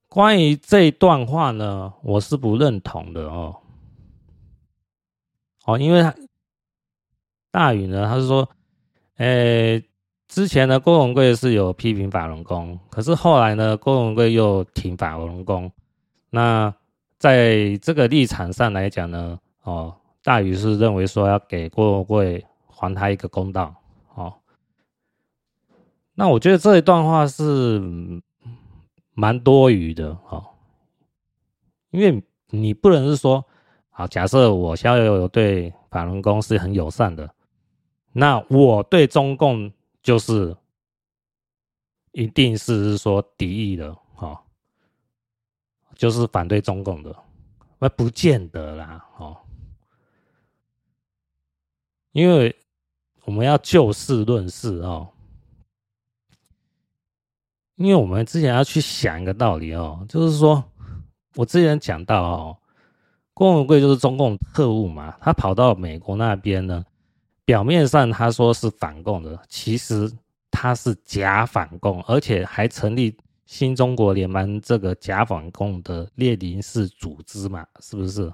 [0.09, 3.57] 关于这段话呢，我是不认同的哦。
[5.67, 6.15] 哦，因为他
[7.51, 8.49] 大宇呢，他是说，
[9.17, 9.83] 诶，
[10.29, 15.71] 之前呢，郭文贵是有批评法轮功，可是后来呢，郭文贵又挺法轮功。
[16.31, 16.73] 那
[17.19, 23.75] 在这个立场上来讲呢，哦，大宇是认为说要给郭文贵还他一个公道，
[24.15, 24.35] 哦，
[26.15, 27.83] 那我觉得这一段话是
[29.15, 30.45] 蛮多余的，哦，
[31.91, 33.45] 因为你不能是说，
[33.91, 37.29] 好，假设我逍遥游对法轮功是很友善的，
[38.13, 40.57] 那我对中共就是
[42.13, 44.39] 一定是说敌意的，哦。
[45.97, 47.13] 就是反对中共的，
[47.81, 49.37] 那不见得啦，哦，
[52.13, 52.57] 因为
[53.25, 55.09] 我们要就事论事哦，
[57.75, 60.63] 因为我们之前要去想一个道理哦，就是说
[61.35, 62.57] 我之前讲到哦，
[63.35, 66.87] 郭文贵就是中共特务嘛，他跑到美国那边呢，
[67.49, 70.13] 表面上他说是反共的，其实
[70.51, 73.17] 他是假反共，而且还成立。
[73.47, 78.31] 新中国联邦这个假反共的列宁式组织嘛，是不是？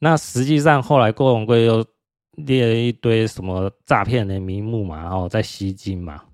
[0.00, 1.86] 那实际上后来郭文贵又
[2.32, 6.24] 列了一堆什么诈骗的名目嘛，然后在吸金嘛。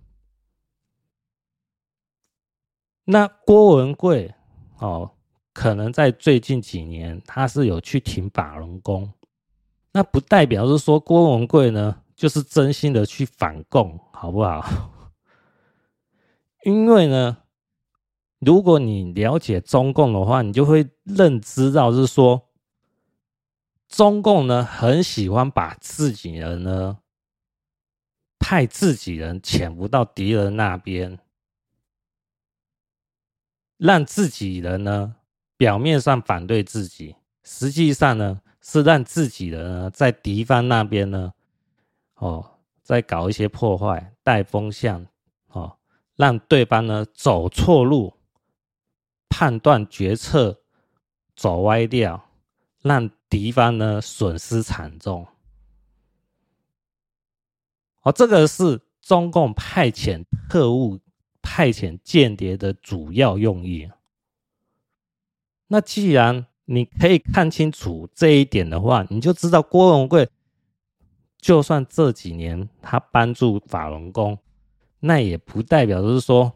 [3.05, 4.33] 那郭文贵
[4.79, 5.11] 哦，
[5.53, 9.13] 可能在最近几年他是有去挺法轮功，
[9.93, 14.65] 那不代表是说郭文贵呢就是真心的去反共，好不好？
[16.65, 17.39] 因为呢，
[18.39, 22.49] 如果你了解中共的话，你就会认知到是说，
[23.89, 26.99] 中共呢很喜欢把自己人呢
[28.39, 31.19] 派自己人潜伏到敌人那边，
[33.77, 35.17] 让自己人呢
[35.57, 41.35] 表面上反对自己，实际上呢是让自己的呢在敌方那边呢，
[42.15, 45.05] 哦，再搞一些破坏，带风向，
[45.49, 45.77] 哦，
[46.15, 48.15] 让对方呢走错路，
[49.29, 50.63] 判断决策
[51.35, 52.29] 走歪掉，
[52.81, 55.27] 让敌方呢损失惨重。
[58.03, 61.01] 哦，这个是中共派遣特务、
[61.41, 63.91] 派遣间谍的主要用意。
[65.67, 70.27] 那既然你可以看清楚这一点的话，你就知道郭文贵。
[71.37, 74.39] 就算这几年他帮助法轮功，
[75.01, 76.51] 那也不代表就是说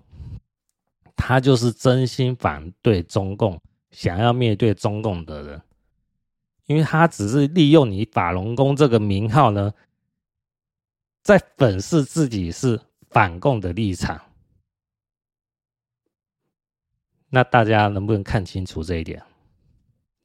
[1.15, 5.61] 他就是真心反对中共、想要灭对中共的人，
[6.65, 9.75] 因为他只是利用你法轮功这个名号呢，
[11.23, 14.19] 在粉饰自己是反共的立场。
[17.29, 19.23] 那大家能不能看清楚这一点？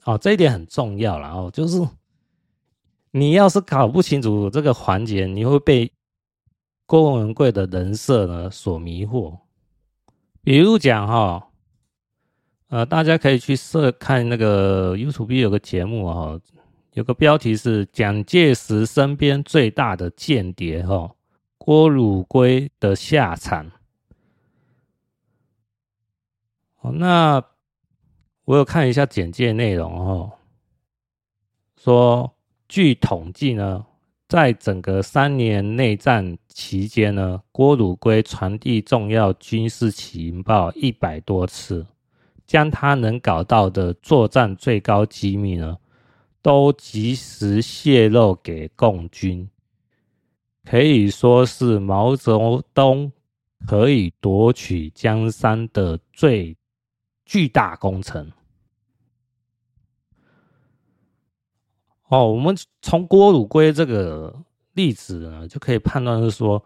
[0.04, 1.82] 哦，这一点很重要了哦，就是。
[3.14, 5.92] 你要是搞不清楚这个环节，你会被
[6.86, 9.38] 郭文贵的人设呢所迷惑。
[10.42, 11.50] 比如讲哈，
[12.70, 16.40] 呃，大家可以去设看那个 YouTube 有个节目哦，
[16.94, 21.14] 有个标题是蒋介石身边最大的间谍哈，
[21.58, 23.70] 郭汝瑰的下场。
[26.80, 27.44] 哦，那
[28.46, 30.32] 我有看一下简介内容哦，
[31.78, 32.34] 说。
[32.74, 33.86] 据统计呢，
[34.30, 41.86] 在整个三年内战期间呢，郭汝瑰传递重要军事情报一百多次，
[42.48, 45.78] 将他能搞到的作战最高机密呢，
[46.42, 49.50] 都及时泄露给共军，
[50.64, 53.12] 可以说是毛泽东
[53.68, 56.56] 可以夺取江山的最
[57.32, 58.30] 巨大工程。
[62.10, 66.62] 哦，我们从郭汝瑰这个例子呢，就可以判断是说，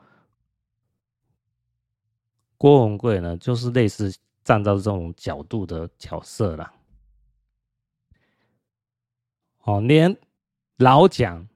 [2.57, 4.11] 郭文贵呢，就是类似
[4.43, 6.73] 站在这种角度的角色啦。
[9.65, 10.17] 哦，连
[10.77, 11.47] 老蒋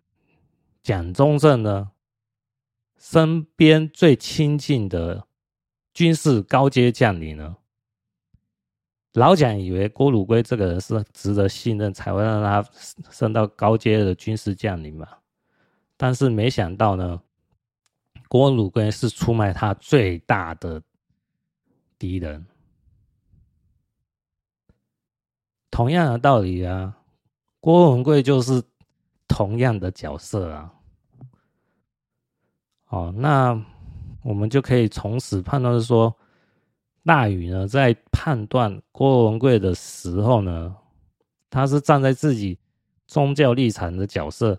[0.83, 1.89] 蒋中正呢，
[2.95, 5.25] 身边最亲近的
[5.95, 7.55] 军事高阶将领呢。
[9.19, 12.65] 老蒋以为郭汝瑰这个人是值得信任，才会让他
[13.11, 15.05] 升到高阶的军事将领嘛。
[15.97, 17.21] 但是没想到呢，
[18.29, 20.81] 郭汝瑰是出卖他最大的
[21.97, 22.45] 敌人。
[25.69, 26.97] 同样的道理啊，
[27.59, 28.63] 郭文贵就是
[29.27, 30.73] 同样的角色啊。
[32.87, 33.61] 哦，那
[34.23, 36.15] 我们就可以从此判断说。
[37.09, 40.75] 大禹呢，在判断郭文贵的时候呢，
[41.49, 42.55] 他是站在自己
[43.07, 44.55] 宗教立场的角色，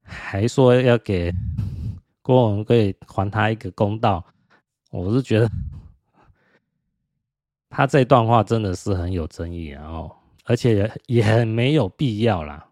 [0.00, 1.34] 还说要给
[2.22, 4.24] 郭文贵还他一个公道。
[4.92, 5.50] 我是觉得
[7.68, 12.64] 他这段话真的是很有争议，然后而且也很没有必要啦。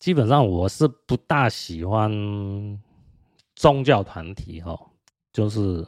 [0.00, 2.10] 基本上我是不大喜欢
[3.54, 4.90] 宗教团体哦，
[5.32, 5.86] 就是。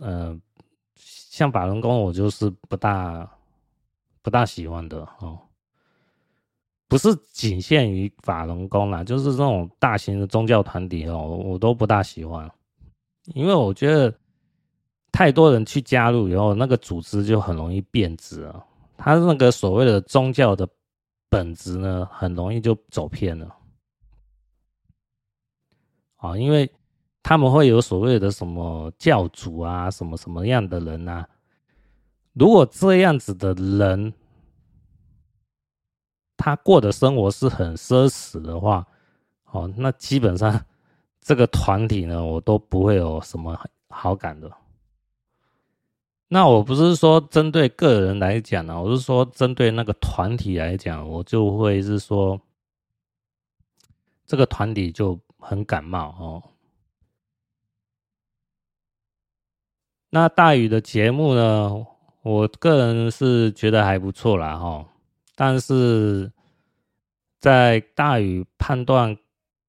[0.00, 0.38] 呃，
[0.96, 3.28] 像法轮功，我就是不大
[4.22, 5.38] 不大喜欢的哦。
[6.88, 12.50] 不是仅限于法轮功啦，就是这种大型的宗教团体哦，我都不大喜欢，
[13.34, 14.12] 因为我觉得
[15.12, 18.64] 太多人去加入以后，那个组织就很容易变质啊。
[18.96, 20.66] 他那个所谓的宗教的
[21.28, 23.54] 本质呢，很容易就走偏了
[26.16, 26.70] 啊，因为。
[27.22, 31.28] 他们会有所谓的什么教主啊，什么什么样的人啊？
[32.32, 34.12] 如果这样子的人，
[36.36, 38.86] 他过的生活是很奢侈的话，
[39.50, 40.64] 哦，那基本上
[41.20, 44.50] 这个团体呢，我都不会有什么好感的。
[46.28, 52.40] 那我不是说针对个人来讲呢，我是说针对那个团体来讲，我就会是说，
[54.24, 56.42] 这个团体就很感冒哦。
[60.10, 61.86] 那大宇的节目呢，
[62.22, 64.88] 我个人是觉得还不错啦哈，
[65.34, 66.32] 但是
[67.38, 69.16] 在大宇判断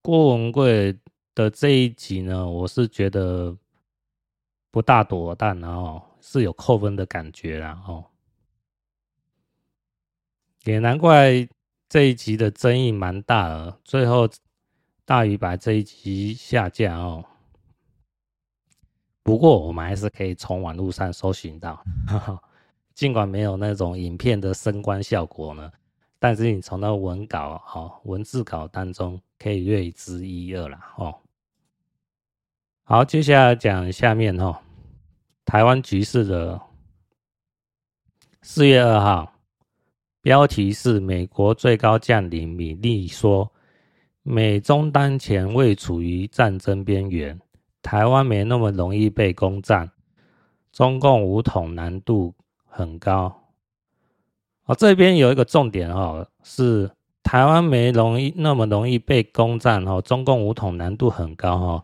[0.02, 0.98] 郭文贵
[1.36, 3.58] 的这一集呢，我是觉得
[4.72, 8.06] 不大妥当，然后是有扣分的感觉啦齁，
[10.64, 11.48] 也难怪
[11.90, 14.30] 这一集的争议蛮大的，最后
[15.04, 17.26] 大宇把这一集下架哦。
[19.30, 21.80] 不过我们还是可以从网络上搜寻到，
[22.96, 25.72] 尽管没有那种影片的声光效果呢，
[26.18, 30.96] 但是你从那文稿、哈文字稿当中可以略知一二啦。
[30.98, 31.16] 哦。
[32.86, 34.58] 好，接下来讲下面哦，
[35.46, 36.60] 台湾局势的
[38.42, 39.32] 四月二号，
[40.24, 43.52] 标题是美国最高将领米利说，
[44.24, 47.40] 美中当前未处于战争边缘，
[47.82, 49.92] 台湾没那么容易被攻占，
[50.72, 53.44] 中共武统难度很高。
[54.66, 56.92] 哦，这边有一个重点哦，是
[57.24, 61.84] 台湾没容易那么容易被攻占哦，中共武统难度很高哦。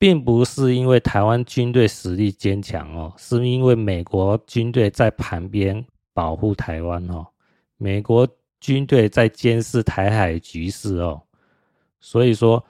[0.00, 5.84] 并不是因为台湾军队实力坚强哦，是因为美国军队在旁边
[6.14, 7.26] 保护台湾哦，
[7.78, 8.28] 美国
[8.60, 11.22] 军队在监视台海局势哦，
[11.98, 12.64] 所以说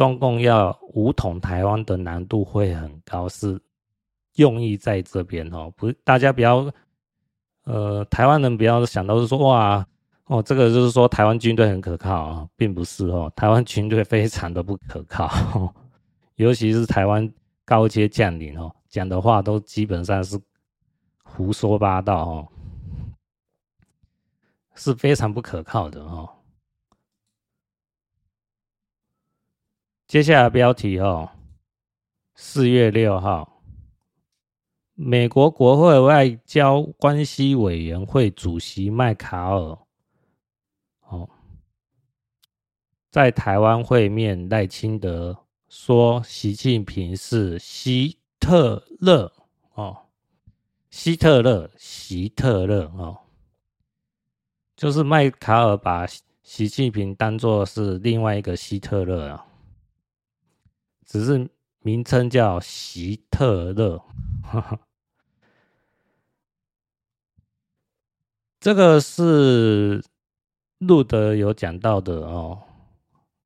[0.00, 3.60] 中共要武统台湾的难度会很高，是
[4.36, 6.72] 用意在这边哦，不，大家不要，
[7.64, 9.86] 呃，台湾人不要想到是说哇
[10.24, 15.28] 哦，这个就是说台湾军队很可靠啊，并不是哦，台湾军队非常的不可靠。
[16.36, 17.30] 尤其是台湾
[17.66, 20.40] 高阶将领哦，讲的话都基本上是
[21.22, 22.48] 胡说八道哦，
[24.76, 26.26] 是非常不可靠的哦。
[30.10, 31.30] 接下来标题哦，
[32.34, 33.62] 四月六号，
[34.94, 39.78] 美国国会外交关系委员会主席麦卡尔
[41.02, 41.30] 哦，
[43.08, 45.46] 在台湾会面赖清德。
[45.68, 49.32] 说习近平是希特勒
[49.74, 49.96] 哦，
[50.90, 53.16] 希特勒，希特勒哦，
[54.74, 56.04] 就是麦卡尔把
[56.42, 59.46] 习近平当作是另外一个希特勒啊，
[61.10, 61.50] 只是
[61.80, 63.98] 名称叫希特勒，
[64.44, 64.78] 哈哈，
[68.60, 70.04] 这个是
[70.78, 72.62] 路德有讲到的哦，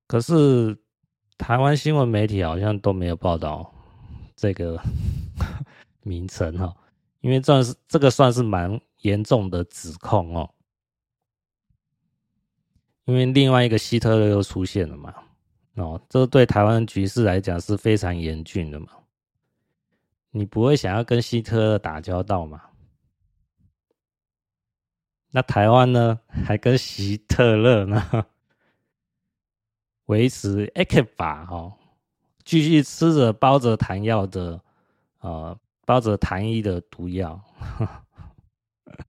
[0.06, 0.78] 可是。
[1.36, 3.74] 台湾新闻媒体好像都没有报道
[4.36, 4.80] 这个
[6.02, 6.72] 名称哈，
[7.20, 10.48] 因为这是这个算是蛮严重的指控哦，
[13.06, 15.12] 因为另外一个希特勒又出现了嘛，
[15.74, 18.88] 哦，这对台湾局势来讲是非常严峻的嘛，
[20.30, 22.62] 你不会想要跟希特勒打交道嘛？
[25.30, 28.26] 那台湾呢，还跟希特勒呢？
[30.06, 31.76] 维持 ECFA 哈，
[32.44, 34.60] 继续吃着包着糖药的，
[35.18, 37.40] 呃，包着糖衣的毒药，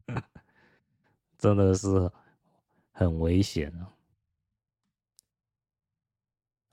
[1.37, 2.09] 真的是
[2.91, 3.91] 很危险啊。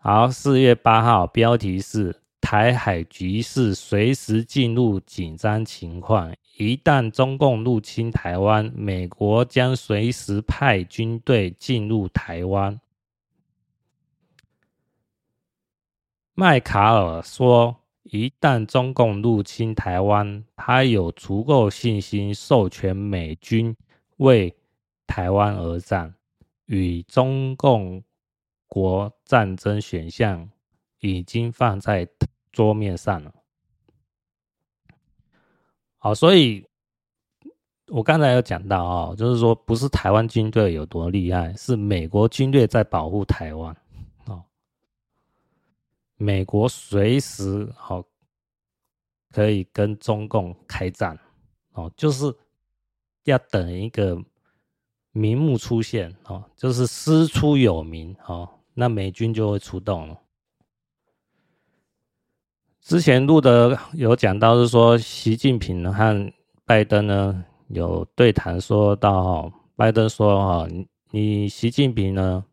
[0.04, 12.80] 好，四月八号，标题是台海局势随时进入紧张情况，一旦中共入侵台湾，美国将随时派军队进入台湾。
[16.34, 23.76] 麦卡尔说：“一旦中共入侵台湾，他有足够信心授权美军
[24.16, 24.52] 为
[25.06, 26.12] 台湾而战，
[26.66, 28.02] 与中共
[28.72, 30.48] 国战争选项
[31.00, 32.08] 已经放在
[32.50, 33.34] 桌面上了。”
[35.98, 36.66] 好，所以
[37.88, 43.76] 我刚才有讲到啊，就是说不是台湾军队有多厉害，是美国军队在保护台湾。
[44.26, 44.42] 哦
[46.16, 48.02] 美国随时好
[49.30, 51.18] 可以跟中共开战
[51.72, 52.32] 哦，就是
[53.24, 54.16] 要等一个
[55.10, 60.18] 名目出现哦，就是师出有名哦，那美军就会出动了。
[62.80, 66.32] 之前录的有讲到是说，习近平和
[66.64, 70.68] 拜登呢有对谈，说到哈，拜登说哈，
[71.10, 72.44] 你习近平呢？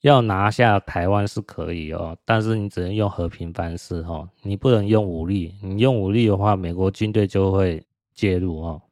[0.00, 5.54] 要拿下台湾是可以哦，但是你只能用和平方式哦，你不能用武力。
[5.62, 7.80] 你用武力的话，美国军队就会
[8.12, 8.82] 介入哦。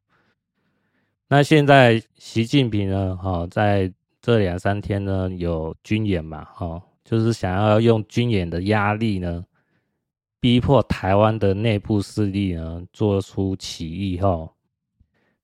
[1.26, 3.16] 那现在习近平呢？
[3.16, 3.93] 哈，在
[4.23, 6.45] 这两三天呢有军演嘛？
[6.45, 9.45] 哈，就是想要用军演的压力呢，
[10.39, 14.55] 逼迫台湾的内部势力呢做出起义后，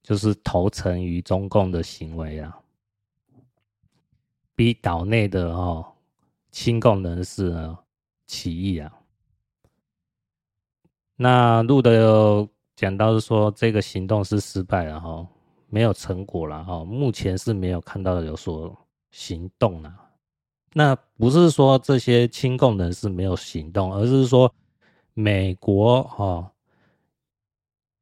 [0.03, 2.57] 就是投诚于中共的行为啊。
[4.55, 5.85] 逼岛内的哦
[6.51, 7.77] 亲共人士呢
[8.25, 8.91] 起义啊，
[11.15, 15.27] 那路德有讲到是说这个行动是失败了哈，
[15.69, 18.75] 没有成果了哈，目前是没有看到有所
[19.11, 19.93] 行动了。
[20.73, 24.53] 那不是说这些亲共人士没有行动，而是说
[25.13, 26.51] 美国哈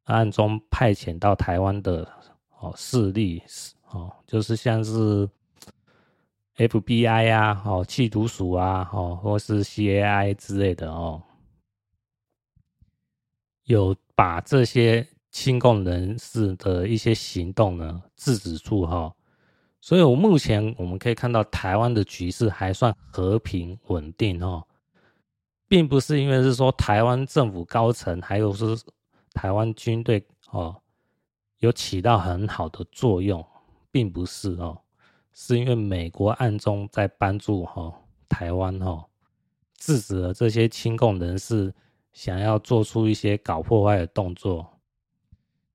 [0.06, 2.08] 暗中派遣到台湾的
[2.60, 3.42] 哦势力
[3.90, 5.30] 哦，就是像是。
[6.58, 11.22] FBI 啊，哦，缉毒署啊，哦，或是 CAI 之类的哦，
[13.66, 15.06] 有把这些
[15.38, 19.14] 亲共人士的一些行动呢制止住哈。
[19.82, 24.66] 所以，我目前我们可以看到台湾的局势还算和平稳定哦，
[25.68, 28.66] 并不是因为是说台湾政府高层还有是
[29.34, 30.74] 台湾军队哦
[31.60, 33.46] 有起到很好的作用，
[33.92, 34.80] 并不是哦。
[35.34, 37.94] 是因为美国暗中在帮助哈
[38.30, 39.06] 台湾哈，
[39.78, 41.74] 制止了这些亲共人士
[42.14, 44.66] 想要做出一些搞破坏的动作。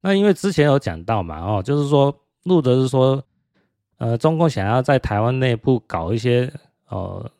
[0.00, 3.22] 那因为之前有讲到嘛哦，就是说路德是说，
[3.98, 6.52] 呃，中共想要在台湾内部搞一些
[6.88, 7.30] 呃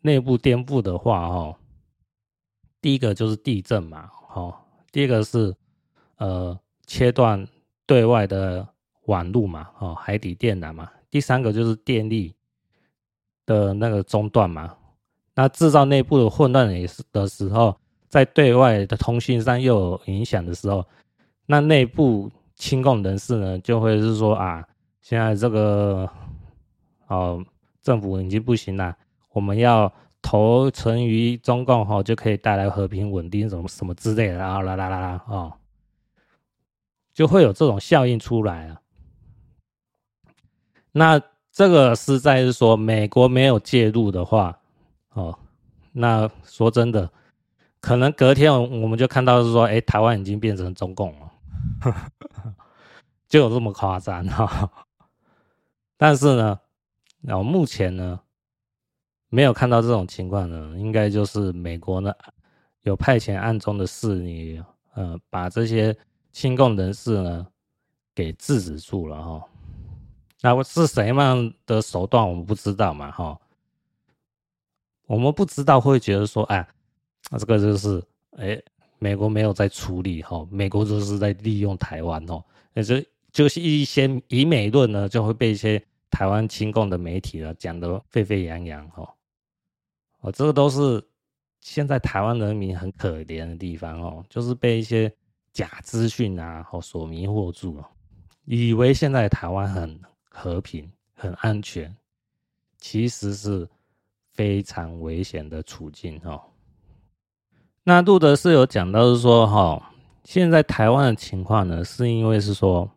[0.00, 1.56] 内部颠覆的话哦，
[2.80, 4.54] 第一个就是地震嘛，哦，
[4.90, 5.54] 第二个是
[6.16, 7.46] 呃切断
[7.86, 8.66] 对外的
[9.04, 10.90] 网路嘛，哦，海底电缆嘛。
[11.08, 12.34] 第三个就是电力
[13.46, 14.74] 的那个中断嘛，
[15.34, 17.76] 那制造内部的混乱也是的时候，
[18.08, 20.84] 在对外的通讯上又有影响的时候，
[21.52, 24.66] 那内部亲共人士呢就会是说啊，
[25.02, 26.08] 现在这个
[27.08, 27.44] 哦
[27.82, 28.96] 政府已经不行了，
[29.32, 29.92] 我们要
[30.22, 35.52] 投诚于中共哈，就可以带来和平稳定什么什么之类的，然后啦啦啦啦哦，
[37.12, 38.80] 就会有这种效应出来啊。
[40.92, 44.58] 那这个实在是说，美国没有介入的话，
[45.12, 45.38] 哦，
[45.92, 47.10] 那说真的，
[47.78, 48.50] 可能隔天
[48.80, 51.31] 我们就看到是说，哎，台湾已经变成中共了，
[53.28, 54.70] 就有这么夸张哈。
[55.96, 56.58] 但是呢，
[57.20, 58.20] 然后目前呢，
[59.28, 62.12] 没有看到这种情况呢，应该就是美国呢
[62.82, 64.62] 有派遣暗中的势力，
[64.94, 65.96] 呃，把这些
[66.32, 67.46] 亲共人士呢
[68.14, 69.48] 给制止住了哈。
[70.40, 73.40] 那我是什么样的手段，我们不知道嘛，哈，
[75.06, 76.66] 我们不知道会觉得说，哎，
[77.38, 78.02] 这个就是，
[78.32, 78.60] 哎，
[79.02, 82.94] 美国没有在处理，哈，美国就是在利用台湾，哦，那就
[83.32, 89.12] 就是一些以美论呢，就会被一些台湾亲共的媒体呢讲得沸沸扬扬，哈，
[90.20, 91.04] 哦，这个都是
[91.60, 95.12] 现在台湾人民很可怜的地方，哦，就是被一些
[95.52, 97.90] 假资讯啊，哦，所迷惑住了，
[98.44, 100.00] 以为现在台湾很。
[100.34, 101.94] 和平很安全，
[102.78, 103.68] 其实是
[104.32, 106.42] 非常危险的处境哈。
[107.84, 109.92] 那路德是有讲到是说哈，
[110.24, 112.90] 现在台湾的情况呢，是因为是说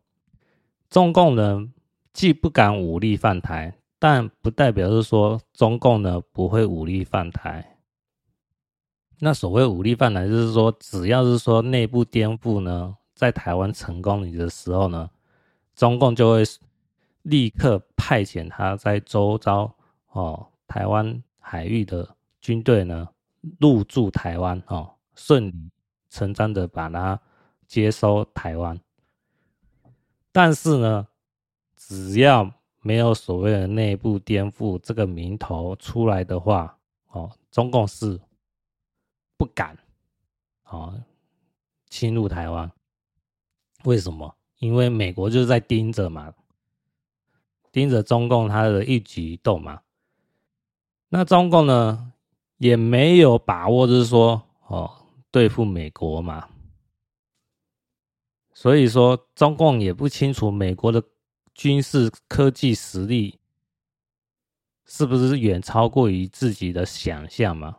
[0.89, 1.67] 中共呢
[2.13, 7.77] 既不敢武力犯台，但不代表是说中共呢不会武力犯台。
[9.19, 15.09] 那所谓武力犯台，就是说只要是说内部颠覆呢，在台湾成功的时候呢，
[15.75, 16.43] 中共就会。
[17.25, 19.75] 立刻派遣他在周遭
[20.11, 22.07] 哦台湾海域的
[22.39, 23.09] 军队呢
[23.59, 25.71] 入驻台湾哦，顺理
[26.09, 27.19] 成章的把它
[27.67, 28.79] 接收台湾。
[30.31, 31.07] 但是呢，
[31.75, 36.77] 只要没有所谓的内部颠覆这个名头出来的话
[37.07, 38.19] 哦，中共是
[39.37, 39.77] 不敢
[40.65, 41.01] 哦
[41.89, 42.71] 侵入台湾。
[43.83, 44.35] 为什么？
[44.59, 46.33] 因为美国就是在盯着嘛。
[47.71, 49.81] 盯着中共他的一举一动嘛，
[51.09, 52.13] 那中共呢
[52.57, 54.89] 也没有把握，就是说哦
[55.31, 56.47] 对付美国嘛，
[58.53, 61.03] 所以说中共也不清楚美国的
[61.53, 63.39] 军事科技实力
[64.85, 67.77] 是不是远超过于自己的想象嘛，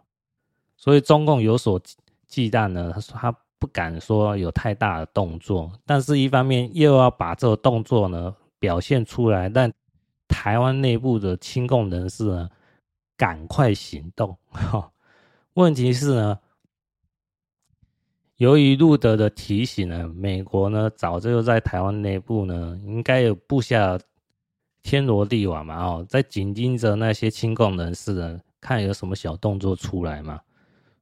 [0.76, 1.80] 所以中共有所
[2.26, 9.72] 忌惮呢，他说他不敢说有太大的动作，但是一方面又要把这个动作呢表现出来，但。
[10.28, 12.50] 台湾内部的亲共人士呢，
[13.16, 14.36] 赶快行动！
[14.50, 14.90] 哈，
[15.54, 16.38] 问题是呢，
[18.36, 23.98] 由于路德的提醒呢，美国呢早就在台湾内部呢，应该有布下
[24.82, 30.40] 天罗地网嘛，哦，在紧盯着那些亲共人士呢，看有什么小动作出来嘛。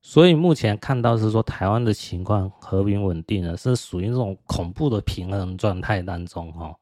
[0.00, 6.76] 所以目前看到是说，台湾的情况和平稳定呢，是属于这种恐怖的平衡状态当中，哈。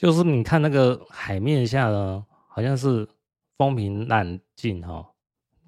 [0.00, 3.06] 就是你看那个海面下呢，好像是
[3.58, 5.06] 风平浪静哈，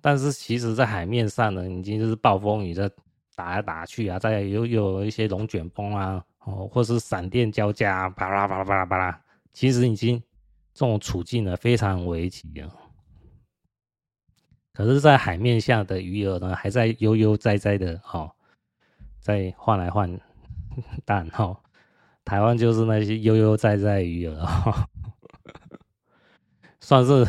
[0.01, 2.91] 但是其实在海面上呢，已经就是暴风雨在
[3.37, 9.23] 打来打去啊，再有有一些龙卷风啊，哦，或是闪电交加，巴拉巴拉巴拉巴拉，
[9.53, 10.19] 其实已经
[10.73, 12.75] 这种处境呢非常危急了。
[14.73, 18.35] 可是，在海面下的鱼儿呢，还在悠悠哉哉的哈，
[19.21, 20.19] 在换来换
[21.05, 21.55] 蛋 哈。
[22.25, 24.47] 台湾就是那些悠悠哉哉鱼儿，
[26.81, 27.27] 算是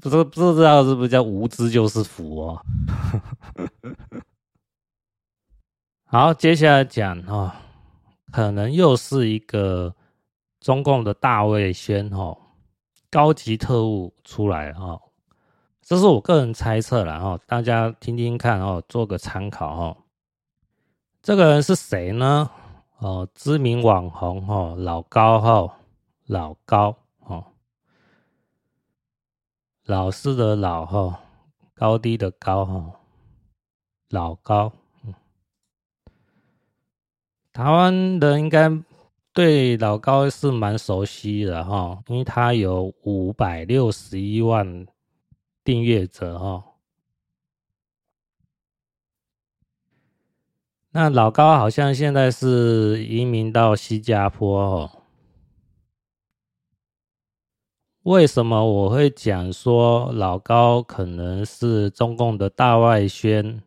[0.00, 2.62] 不知不知道是不是叫无知就是福哦。
[6.06, 7.52] 好，接下来讲哦，
[8.32, 9.94] 可能又是一个
[10.60, 12.36] 中共的大卫宣哦，
[13.10, 15.00] 高级特务出来哦，
[15.82, 19.96] 这是我个人猜测了哈，大家听听看哦，做个参考哦。
[21.22, 22.50] 这个人是谁呢？
[22.98, 25.76] 哦，知名网红哦，老高哈，
[26.26, 27.44] 老高哦，
[29.84, 31.20] 老师的老哈，
[31.74, 33.00] 高低的高哈，
[34.10, 34.72] 老高。
[37.52, 38.70] 台湾人应该
[39.32, 44.86] 对老高是蛮熟悉的哈，因为他有五百六十一万
[45.62, 46.64] 订阅者哈。
[50.96, 55.02] 那老高好像现在是移民到新加坡哦。
[58.04, 63.60] 为什么我会讲说老高可能是中共的大外宣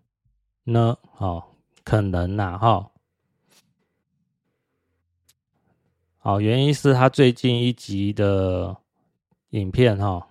[0.63, 0.97] 呢？
[1.17, 1.43] 哦，
[1.83, 2.91] 可能呐哈。
[6.19, 8.77] 好，原因是他最近一集的
[9.49, 10.25] 影片哈，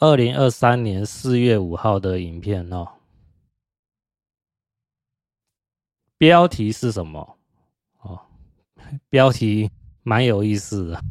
[0.00, 2.88] 二零二三年四月五号的影片哦，
[6.24, 7.36] 标题是什么？
[8.00, 8.18] 哦，
[9.10, 9.70] 标题
[10.02, 11.04] 蛮有意思的，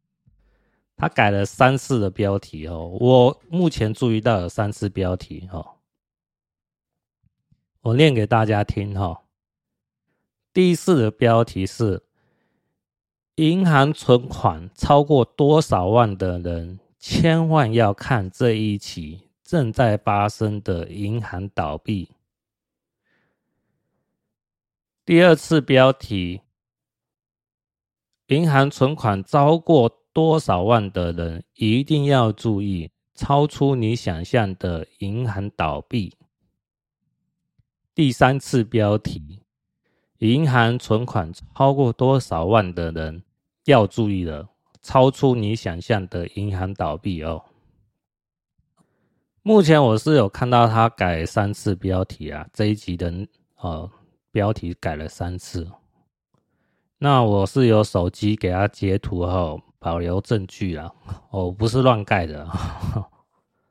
[0.96, 5.76] 他改了三次的标题哦，我目前注意到有三次标题哦，
[7.82, 9.24] 我念给大家听哈。
[10.54, 12.02] 第一次的标题是
[13.36, 22.12] “银行存款超过多少万的人，千万要看这一起正在发生的银行倒闭”。
[25.06, 26.40] 第二次标题
[28.26, 36.16] “银行存款超过多少万的人，一定要注意，超出你想象的银行倒闭”。
[37.94, 39.44] 第三次标题。
[40.18, 43.22] 银行存款超过多少万的人
[43.66, 44.48] 要注意了，
[44.82, 47.44] 超出你想象的银行倒闭哦。
[49.42, 53.12] 目前我是有看到他改三次标题啊，这一集的
[53.60, 53.88] 呃
[54.36, 55.66] 标题改了三次。
[56.98, 60.92] 那我是有手机给他截图后保留证据啊，
[61.30, 62.46] 哦，不是乱盖的。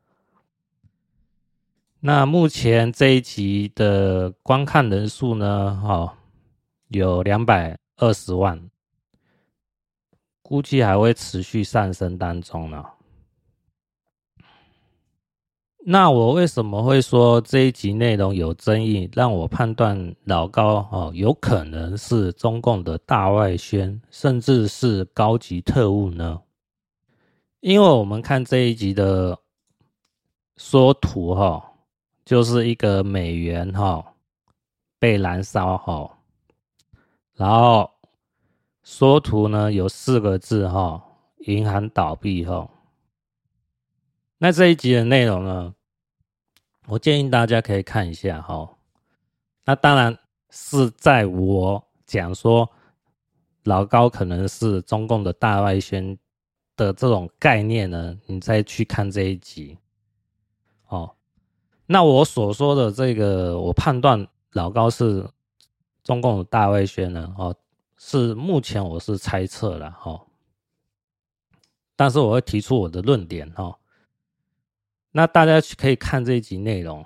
[2.01, 5.79] 那目前这一集的观看人数呢？
[5.83, 6.11] 哦。
[6.87, 8.71] 有两百二十万，
[10.41, 12.83] 估计还会持续上升当中呢。
[15.87, 26.41] 那我为什么会说这一集内容有争议，让我判断老高哦有可能是中共的大外宣，甚至是高级特务呢？
[27.59, 29.37] 因为我们看这一集的
[30.57, 31.63] 缩图哈，
[32.25, 34.03] 就是一个美元哈
[34.97, 36.17] 被燃烧哈。
[37.35, 37.91] 然后
[38.81, 40.99] 缩图呢有四个字哈，
[41.45, 42.67] 银行倒闭哈。
[44.39, 45.73] 那这一集的内容呢，
[46.87, 48.69] 我建议大家可以看一下哈。
[49.65, 50.17] 那当然
[50.49, 52.69] 是在我讲说
[53.63, 56.17] 老高可能是中共的大外宣
[56.75, 59.77] 的这种概念呢，你再去看这一集
[60.87, 61.15] 哦。
[61.85, 65.27] 那我所说的这个，我判断老高是。
[66.03, 67.33] 中共的大外宣呢？
[67.35, 67.55] 哦，
[67.97, 70.23] 是目前我是猜测了哈，
[71.95, 73.75] 但是我会提出我的论点哈。
[75.17, 77.05] 那大家可以看这一集内容。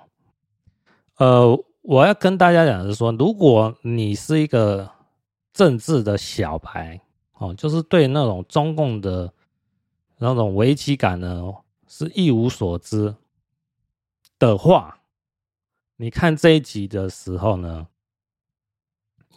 [1.18, 4.90] 呃，我要跟大家讲的是说，如果你是一个
[5.52, 7.00] 政治的小白
[7.34, 9.32] 哦，就是对那种中共的
[10.18, 11.54] 那种危机感呢
[11.86, 13.14] 是一无所知
[14.40, 14.98] 的话，
[15.94, 17.86] 你看这一集的时候呢，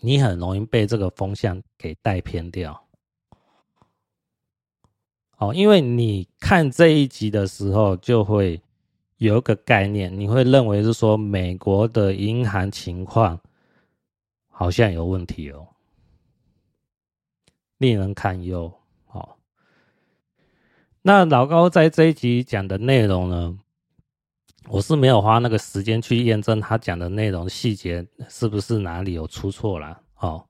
[0.02, 2.83] 你很容易被这个风向给带偏掉，
[5.38, 8.62] 哦，因为你看这一集的时候，就会
[9.18, 13.40] 有一个概念，你会认为是说美国的银行情况
[14.50, 15.68] 好像有问题哦，
[17.78, 18.72] 令人堪忧。
[19.08, 19.38] 哦，
[21.02, 23.60] 那老高在这一集讲的内容呢？
[24.70, 30.02] 我是没有花那个时间去验证他讲的内容细节是不是哪里有出错啦。
[30.20, 30.48] 哦。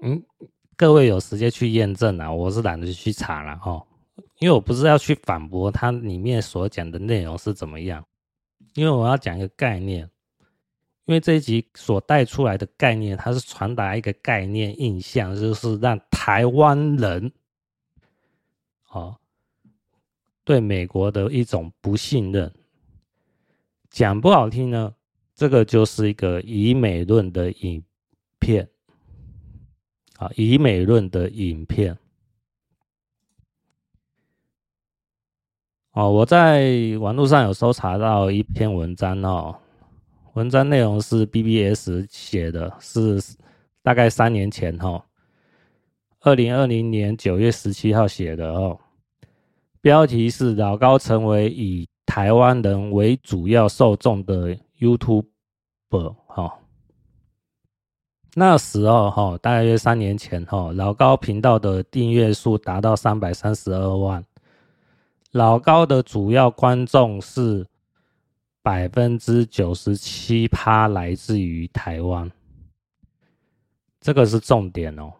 [0.00, 0.22] 嗯，
[0.80, 3.86] 各位有时间去验证啊，我是懒得去查了哦，
[4.38, 8.02] 因为我不是要去反驳他里面所讲的内容是怎么样，
[8.72, 10.08] 因为我要讲一个概念，
[11.04, 17.30] 因为这一集所带出来的概念，它是传达一个概念印象，就是让台湾人
[18.88, 19.14] 哦，
[20.44, 22.50] 对美国的一种不信任。
[23.90, 24.94] 讲不好听呢，
[25.34, 27.84] 这个就是一个以美论的影
[28.38, 28.66] 片，
[30.20, 31.96] 啊，以美论的影片。
[35.92, 39.56] 哦，我在网络上有搜查到一篇文章哦，
[40.34, 43.18] 文章内容是 BBS 写的，是
[43.82, 45.02] 大概三年前哈，
[46.20, 48.78] 二零二零年九月十七号写的哦，
[49.80, 56.14] 标题是老高成为以台湾人为主要受众的 YouTuber，
[58.34, 64.24] 那时候哈，大约三年前哈，老高频道的订阅数达到三百三十二万。
[65.32, 67.66] 老高的主要观众是
[68.62, 72.30] 百分之九十七趴来自于台湾，
[74.00, 75.12] 这个是重点哦。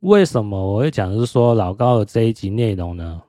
[0.00, 3.22] 为什么我会讲是说老高的这一集内容呢？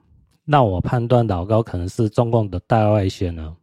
[0.45, 3.57] 让我判断老高可能是中共的大外宣呢？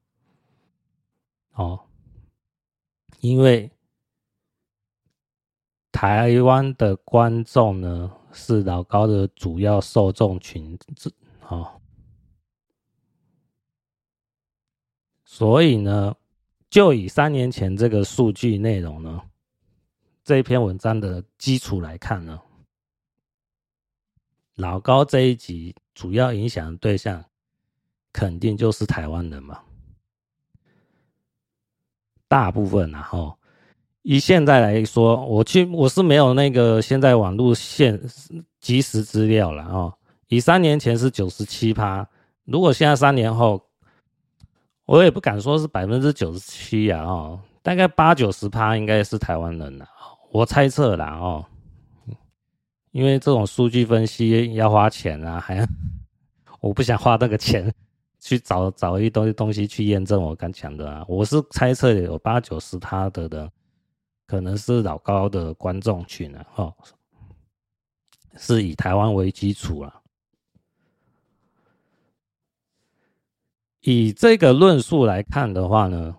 [1.55, 1.81] 哦，
[3.25, 3.71] 因为
[5.91, 10.79] 台湾的观众呢，是老高的主要受众群，
[11.49, 11.81] 哦，
[15.25, 16.15] 所以呢，
[16.69, 19.23] 就以三年前这个数据内容呢，
[20.23, 22.39] 这一篇文章的基础来看呢，
[24.57, 27.25] 老高这一集主要影响的对象，
[28.13, 29.65] 肯定就是台湾人嘛，
[32.35, 33.33] 大部分然后。
[34.03, 37.99] 以现在来说，我去我是没有那个现在网络现
[38.61, 39.95] 即时资料了哦。
[40.29, 42.07] 以三年前是九十七趴，
[42.45, 43.63] 如果现在三年后，
[44.85, 49.87] 我也不敢说是百分之九十七呀哦，大概八九十趴应该是台湾人了，
[50.33, 51.47] 我猜测啦哦。
[52.91, 55.67] 因为这种数据分析要花钱啊，还
[56.61, 57.73] 我不想花那个钱
[58.25, 63.53] 去找找一堆东西去验证我刚讲的啊，我是猜测有八九十他的的。
[64.27, 66.75] 可能是老高的观众群了，哦，
[68.37, 70.01] 是以台湾为基础了。
[73.81, 76.17] 以这个论述来看的话呢，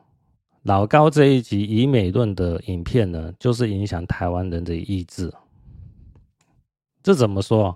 [0.62, 5.34] 老高这一集以美论的影片呢，就是影响台湾人的意志。
[7.02, 7.76] 这怎么说？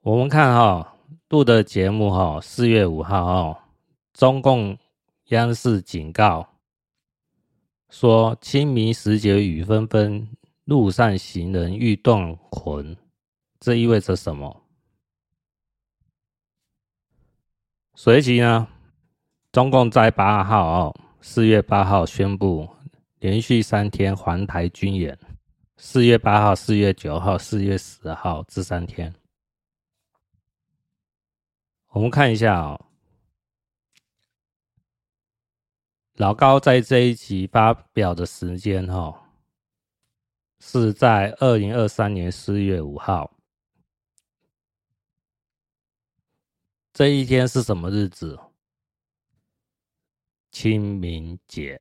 [0.00, 0.89] 我们看哈
[1.30, 3.56] 录的节目哈，四月五号哦，
[4.12, 4.76] 中共
[5.26, 6.44] 央视警告。
[7.88, 10.26] 说清明时节雨纷纷，
[10.64, 12.96] 路上行人欲断魂，
[13.60, 14.60] 这意味着什么？
[17.94, 18.66] 随即呢，
[19.52, 22.68] 中共在八号哦，四月八号宣布
[23.20, 25.16] 连续三天环台军演，
[25.76, 29.14] 四月八号、四月九号、四月十号这三天，
[31.90, 32.86] 我们看一下哦。
[36.14, 39.32] 老高在这一集发表的时间，哈，
[40.60, 43.34] 是在二零二三年四月五号。
[46.92, 48.38] 这一天是什么日子？
[50.52, 51.80] 清明节。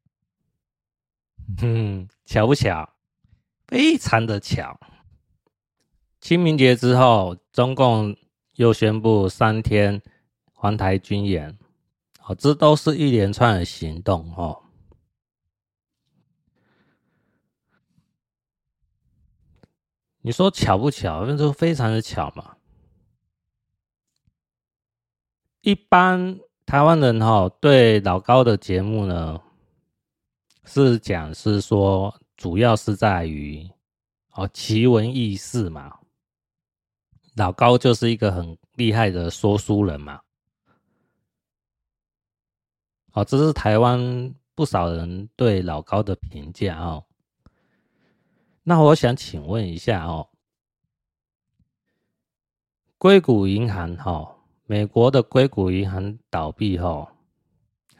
[1.61, 2.97] 嗯，巧不巧？
[3.67, 4.79] 非常的巧。
[6.21, 8.15] 清明节之后，中共
[8.59, 10.01] 又宣布三天
[10.51, 11.57] 环台军演。
[12.37, 14.63] 这都是一连串的行动哦。
[20.21, 21.25] 你说巧不巧？
[21.25, 22.57] 那就非常的巧嘛。
[25.61, 29.41] 一般台湾人哈对老高的节目呢，
[30.65, 33.69] 是讲是说，主要是在于
[34.33, 35.98] 哦奇闻异事嘛。
[37.39, 40.19] 老高就是一个很厉害的说书人嘛。
[43.13, 47.05] 哦，这是台湾不少人对老高的评价哦。
[48.63, 50.27] 那我想请问一下哦，
[52.97, 54.35] 硅谷银行哈，
[54.65, 57.09] 美国的硅谷银行倒闭哈，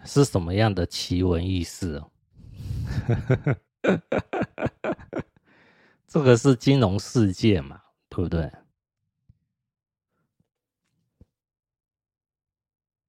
[0.04, 2.04] 是什么样的奇闻异事？
[6.10, 8.52] 这个是金融世界嘛，对不对？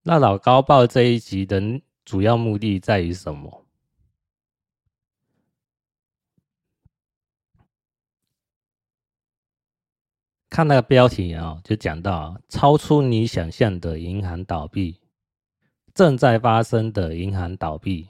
[0.03, 1.81] 那老高报这一集的。
[2.03, 3.65] 主要目的在于什么？
[10.49, 14.99] 看那个标题啊，就讲到超出你想象的银行倒闭，
[15.95, 18.09] 正在发生的银行倒闭，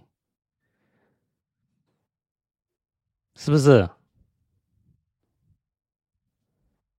[3.34, 3.90] 是不是？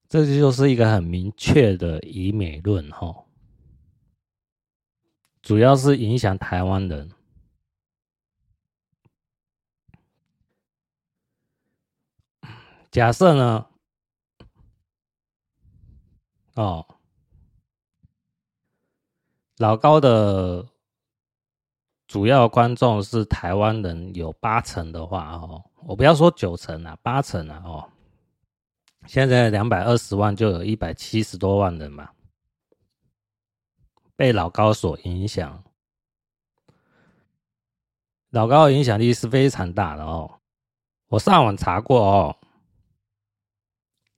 [0.08, 3.26] 这就是一个很明确的以美论哈，
[5.42, 7.12] 主要是影响台湾人。
[12.92, 13.66] 假设呢，
[16.56, 16.86] 哦，
[19.58, 20.68] 老高的
[22.06, 27.90] 主要观众是台湾人，有八成的话哦，我不要说九成啊，八成啊哦，
[29.08, 32.12] 现在两百二十万就有一百七十多万人嘛，
[34.22, 35.64] 被老高所影响，
[38.30, 40.40] 老高的影响力是非常大的哦，
[41.08, 42.38] 我上网查过哦。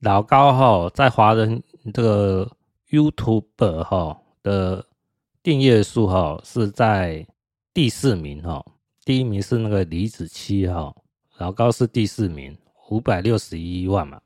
[0.00, 1.62] 老高哈在华人
[1.94, 2.54] 这个
[2.90, 4.86] YouTube 哈的
[5.42, 7.26] 订阅数哈是在
[7.72, 8.62] 第四名哈，
[9.06, 10.94] 第一名是那个李子柒哈，
[11.38, 12.54] 老高是第四名，
[12.90, 14.20] 五百六十一万嘛。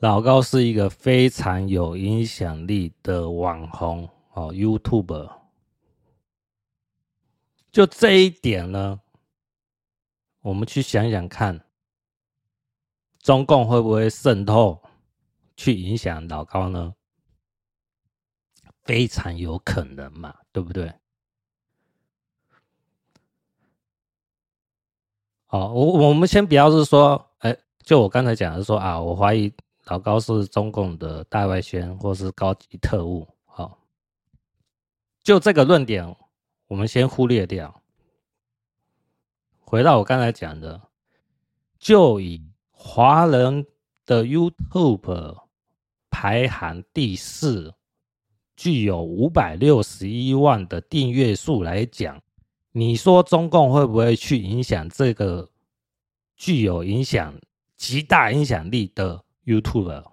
[0.00, 5.32] 老高是一个非常有影响力的网红哦，YouTuber。
[7.72, 9.00] 就这一点呢，
[10.40, 11.64] 我们去想想看。
[13.18, 14.80] 中共会不会渗透
[15.56, 16.94] 去影响老高呢？
[18.84, 20.94] 非常有可能嘛，对不对？
[25.46, 29.52] 好，我我们先不要是说，哎，就我刚才讲的说啊，我怀疑
[29.88, 33.26] 老高是中共的大外宣或是高级特务。
[33.44, 33.78] 好，
[35.22, 36.16] 就这个论点，
[36.66, 37.82] 我们先忽略掉。
[39.60, 40.80] 回到我刚才讲的，
[41.78, 42.42] 就以。
[42.80, 43.66] 华人
[44.06, 45.36] 的 YouTube
[46.10, 47.74] 排行第四，
[48.54, 52.22] 具有五百六十一万的订阅数来讲，
[52.70, 55.50] 你说中共会不会去影响这个
[56.36, 57.34] 具有影响、
[57.76, 60.04] 极大影响力的 YouTube？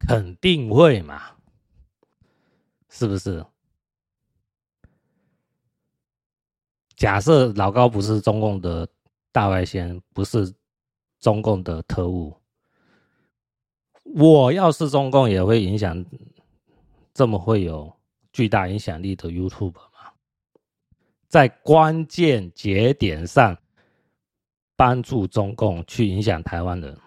[0.00, 1.22] 肯定会嘛，
[2.88, 3.46] 是不是？
[6.96, 8.88] 假设老高不是中共的。
[9.32, 10.52] 大外宣不是
[11.20, 12.36] 中共的特务，
[14.02, 16.04] 我要是中共也会影响
[17.14, 17.96] 这么会有
[18.32, 20.10] 巨大影响力的 YouTube 吗？
[21.28, 23.56] 在关键节点上
[24.74, 26.98] 帮助中共去影响台湾人，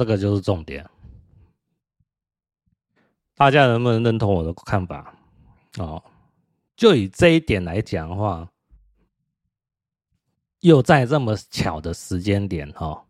[0.00, 0.88] 这个就是重点。
[3.36, 5.14] 大家能不能认同我的看法？
[5.76, 6.02] 哦，
[6.74, 8.50] 就以这一点来讲的话。
[10.60, 13.04] 又在这么巧的时间点哈，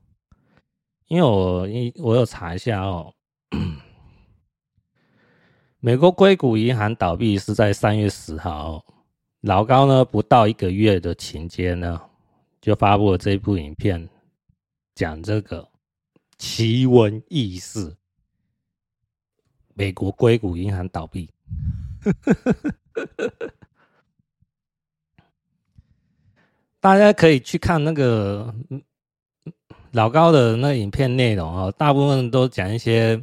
[1.06, 3.12] 因为我因我有查一下哦，
[5.78, 8.84] 美国硅谷银行倒闭是在三月十号，
[9.42, 12.00] 老高呢不到一个月的情间呢，
[12.60, 14.08] 就发布了这部影片，
[14.94, 15.68] 讲这个
[16.40, 17.94] 奇闻异事，
[19.74, 21.28] 美国硅谷银行倒闭。
[26.80, 28.54] 大家可以去看那个
[29.90, 33.22] 老高的那影片内容哦，大部分都讲一些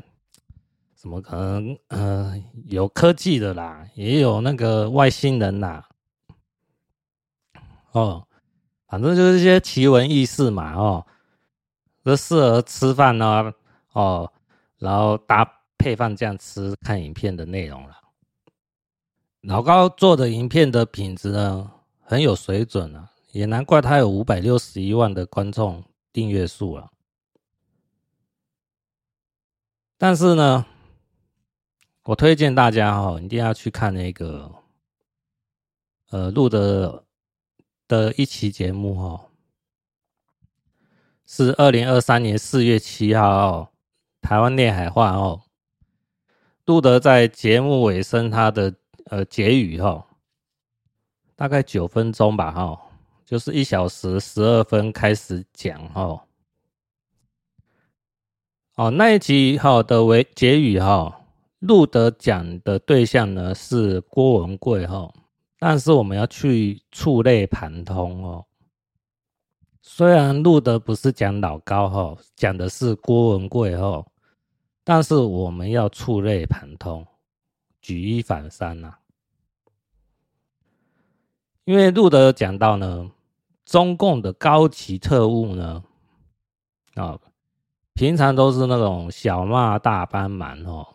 [0.96, 5.90] 什么可能呃有科技的啦，也有那个外星人啦，
[7.94, 8.28] 哦，
[8.88, 11.08] 反正就是一些奇闻异事嘛哦，
[12.16, 13.54] 适合吃饭呢
[13.92, 14.32] 哦，
[14.78, 17.98] 然后搭配饭这样吃看影片的内容了。
[19.42, 23.12] 老高做的影片的品质呢很有水准啊。
[23.34, 26.90] 也难怪他有五百六十一万的观众订阅数了。
[29.96, 30.66] 但是呢，
[32.04, 34.52] 我推荐大家哈，一定要去看那个
[36.10, 37.04] 呃录的
[37.88, 39.27] 的一期节目哈，
[41.30, 43.70] 是二零二三年四月七号，
[44.22, 45.42] 台湾内海话哦，
[46.64, 48.74] 录的在节目尾声他的
[49.08, 50.08] 呃结语哈，
[51.36, 52.82] 大概九分钟吧哈。
[53.26, 56.22] 就是一小时十二分开始讲哦，
[58.76, 61.26] 哦那一集哈的为结语哈，
[61.60, 65.14] 路德讲的对象呢是郭文贵哈，
[65.60, 68.46] 但是我们要去触类旁通哦。
[69.90, 74.06] 虽然路德不是讲老高哈，讲的是郭文贵哈，
[74.84, 77.08] 但是我们要触类旁通，
[77.82, 78.98] 举一反三呐，
[81.64, 83.10] 因为路德讲到呢。
[83.66, 85.84] 中共的高级特务呢，
[86.96, 87.20] 啊，
[87.94, 90.88] 平常都是那种小骂大帮忙哦，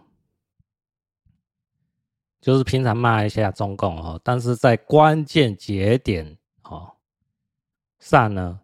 [2.40, 6.92] 就是平常骂一下中共哦，但是在关键节点哦
[7.98, 8.58] 上呢，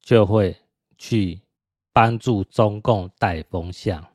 [0.00, 0.56] 就会
[0.98, 1.40] 去
[1.92, 4.06] 帮助中共带风向。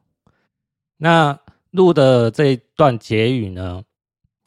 [0.98, 1.40] 那
[1.72, 3.84] 录的这段结语呢，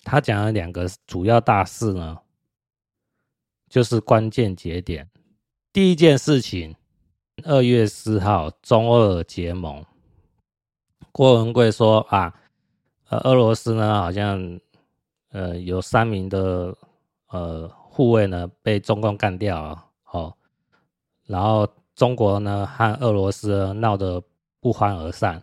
[0.03, 2.18] 他讲了两个主要大事呢，
[3.68, 5.11] 就是关键节点。
[5.72, 6.74] 第一件事情，
[7.45, 9.84] 二月四号，中俄结盟。
[11.12, 12.34] 郭文贵说啊，
[13.09, 14.61] 呃，俄罗斯呢好像
[15.30, 16.76] 呃有三名的
[17.28, 19.88] 呃护卫呢被中共干掉了，
[21.29, 24.20] 然后中国呢和俄罗斯闹得
[24.59, 25.41] 不欢而散。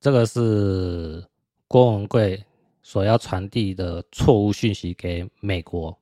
[0.00, 1.24] 这个是
[1.68, 2.44] 郭文贵
[2.82, 5.96] 所要传递的错误讯息给美国，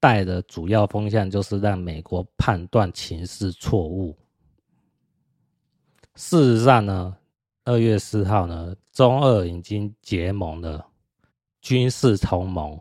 [0.00, 4.16] 带的主要风向就是让美国判断情势错误。
[6.14, 7.16] 事实上呢，
[7.64, 10.86] 二月四号呢，中俄已经结盟了
[11.60, 12.80] 军事同盟，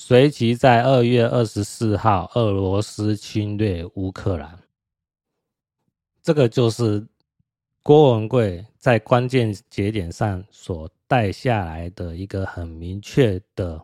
[0.00, 4.56] 随即在二月二十四号，俄罗斯侵略乌克兰，
[6.22, 7.04] 这个就是。
[7.82, 13.82] 郭文贵在关键节点上所带下来的一个很明确的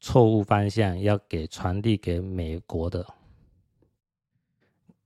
[0.00, 3.06] 错误方向，要给传递给美国的。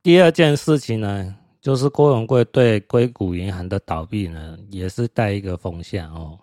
[0.03, 6.39] 第二件事情呢，就是郭文贵对硅谷银行的倒闭呢，也是带一个风向哦。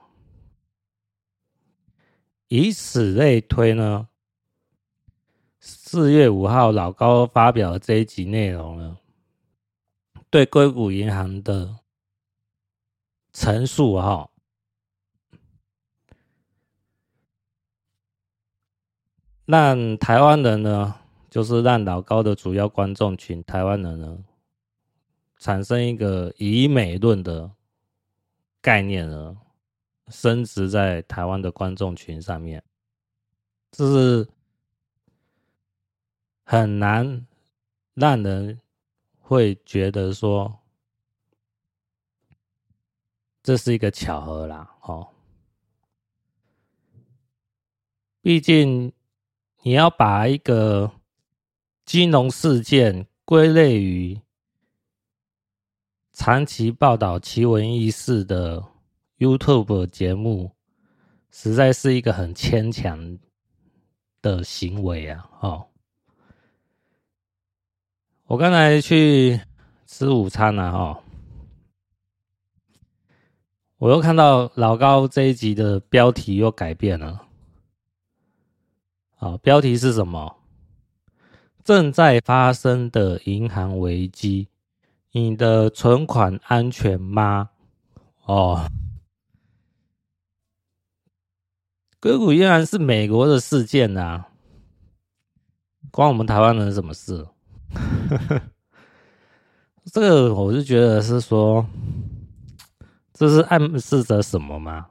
[2.47, 4.07] 以此类推呢，
[5.59, 8.97] 四月五号老高发表这一集内容呢。
[10.29, 11.79] 对硅谷银行的
[13.31, 14.29] 陈述，哈，
[19.45, 20.95] 让台湾人呢，
[21.29, 24.17] 就是让老高的主要观众群台湾人呢，
[25.37, 27.51] 产生一个以美论的
[28.61, 29.37] 概念呢，
[30.09, 32.63] 升值在台湾的观众群上面，
[33.71, 34.29] 这是
[36.43, 37.25] 很难
[37.93, 38.59] 让人。
[39.29, 40.59] 会觉得说，
[43.43, 45.05] 这是一个巧合啦，哦，
[48.21, 48.93] 毕竟
[49.63, 50.89] 你要把一个
[51.83, 54.17] 金融事件归类于
[56.13, 58.65] 长期报道奇闻异事的
[59.17, 60.51] YouTube 节目，
[61.31, 63.17] 实在是一个很牵强
[64.21, 65.67] 的行为啊，哦。
[68.27, 69.39] 我刚才去
[69.85, 71.01] 吃午餐了哦，
[73.77, 77.25] 我又看到老高这一集的标题又改变了。
[79.15, 80.35] 好，标题是什么？
[81.63, 84.49] 正在发生的银行危机，
[85.11, 87.49] 你的存款安全吗？
[88.25, 88.69] 哦，
[91.99, 94.27] 硅谷依然是美国的事件呐、啊，
[95.89, 97.27] 关我们台湾人什么事？
[97.73, 98.41] 呵呵，
[99.85, 101.65] 这个我就觉得是说，
[103.13, 104.89] 这是暗示着什么吗？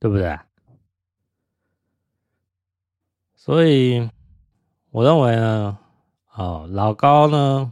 [0.00, 0.38] 对不对？
[3.34, 4.08] 所以
[4.90, 5.78] 我认为呢，
[6.34, 7.70] 哦，老高呢，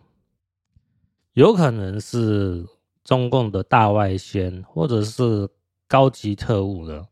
[1.32, 2.66] 有可能是
[3.02, 5.48] 中共的大外宣，或者是
[5.88, 7.06] 高级特务的。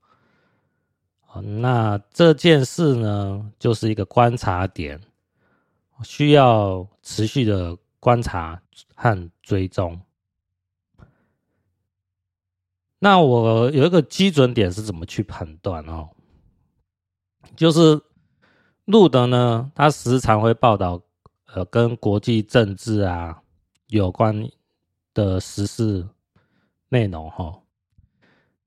[1.42, 5.00] 那这件事呢，就是一个观察点。
[6.04, 8.62] 需要持续的观察
[8.94, 10.00] 和追踪。
[13.00, 16.10] 那我有一个基准点是怎么去判断哦？
[17.56, 18.00] 就是
[18.84, 21.02] 路德呢，他时常会报道
[21.46, 23.42] 呃跟国际政治啊
[23.88, 24.48] 有关
[25.12, 26.08] 的时事
[26.90, 27.60] 内容哈。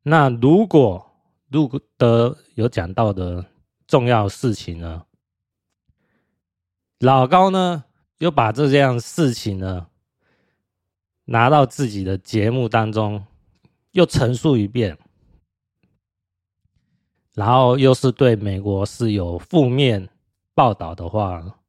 [0.04, 1.11] 那如果
[1.52, 3.46] 路德有讲到的
[3.86, 5.06] 重要事情呢？
[7.00, 7.84] 老高呢，
[8.20, 9.88] 又把这件事情呢
[11.26, 13.26] 拿到自己的节目当中，
[13.92, 14.98] 又陈述一遍，
[17.34, 20.08] 然后又是对美国是有负面
[20.54, 21.60] 报道的话，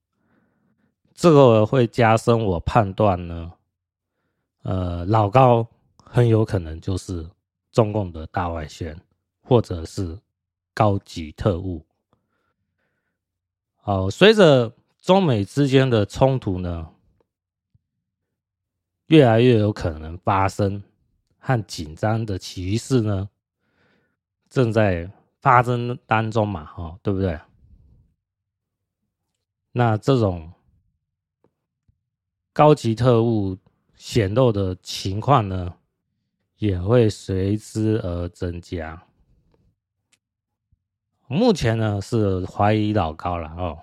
[1.12, 3.52] 这个会加深我判断呢。
[4.62, 5.66] 呃，老高
[6.04, 7.28] 很有可能就是
[7.72, 8.96] 中共的大外宣，
[9.43, 10.18] 或者是
[10.72, 11.84] 高级特务。
[13.76, 14.72] 好，随着。
[15.03, 16.95] 中美之间的冲突呢，
[19.07, 20.80] 越来越有可能发生，
[21.40, 23.28] 和紧张的局势呢，
[24.49, 27.40] 正在发生当中嘛，哈，对不对？
[29.72, 30.53] 那这种
[32.53, 33.59] 高级特务
[33.97, 35.74] 显露的情况呢，
[36.59, 39.05] 也会随之而增加。
[41.32, 43.78] 目前呢，是怀疑老高了哦。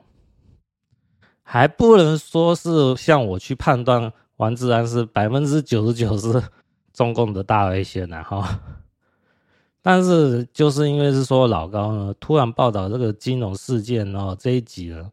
[1.41, 6.43] 还不能说是像我去判断王志安是百分之九十九是
[6.93, 8.59] 中共的大危险呐哈。
[9.81, 15.09] 但是就是因为是说老高呢，突然报道这个金融事件哦，这一集呢，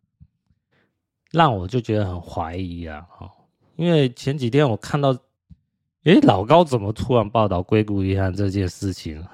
[1.30, 3.30] 让我就觉得很怀疑啊哈，
[3.76, 5.16] 因为前几天我看到，
[6.04, 9.24] 诶，老高怎么突然报道硅谷银行这件事情？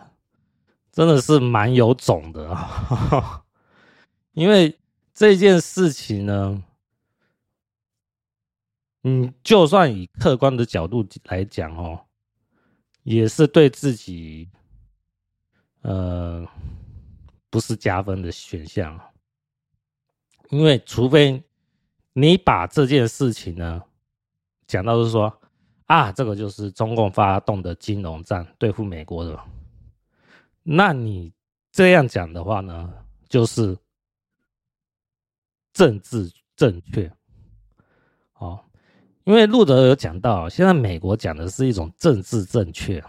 [0.93, 3.43] 真的是蛮有种的啊，
[4.33, 4.79] 因为
[5.15, 6.63] 这件事情呢，
[9.01, 12.05] 你，就算以客观的角度来讲哦，
[13.05, 14.51] 也是对自己，
[15.81, 16.47] 呃，
[17.49, 19.01] 不是加分的选项，
[20.51, 21.43] 因为除非
[22.13, 23.83] 你把这件事情呢
[24.67, 25.41] 讲到是说
[25.87, 29.41] 啊，这个就是中共发动的金融战对付美国的。
[30.65, 31.33] 那你
[31.73, 32.93] 这样讲的话呢，
[33.29, 33.77] 就是
[35.73, 37.11] 政治正确，
[38.35, 38.65] 哦，
[39.25, 43.03] 因为路德有讲到，现在美国讲的是一种政治正确。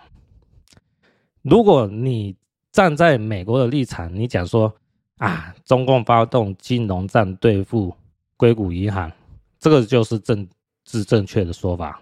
[1.44, 2.36] 如果你
[2.72, 4.74] 站在美国的立场，你讲说
[5.18, 7.96] 啊，中共发动金融战对付
[8.36, 9.12] 硅谷银行，
[9.60, 10.50] 这个就是政
[10.86, 12.02] 治正确的说法，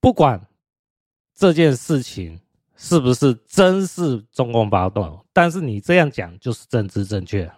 [0.00, 0.44] 不管
[1.34, 2.40] 这件事情。
[2.80, 5.26] 是不是真是中共发动？
[5.32, 7.50] 但是你这样讲就是政治正确。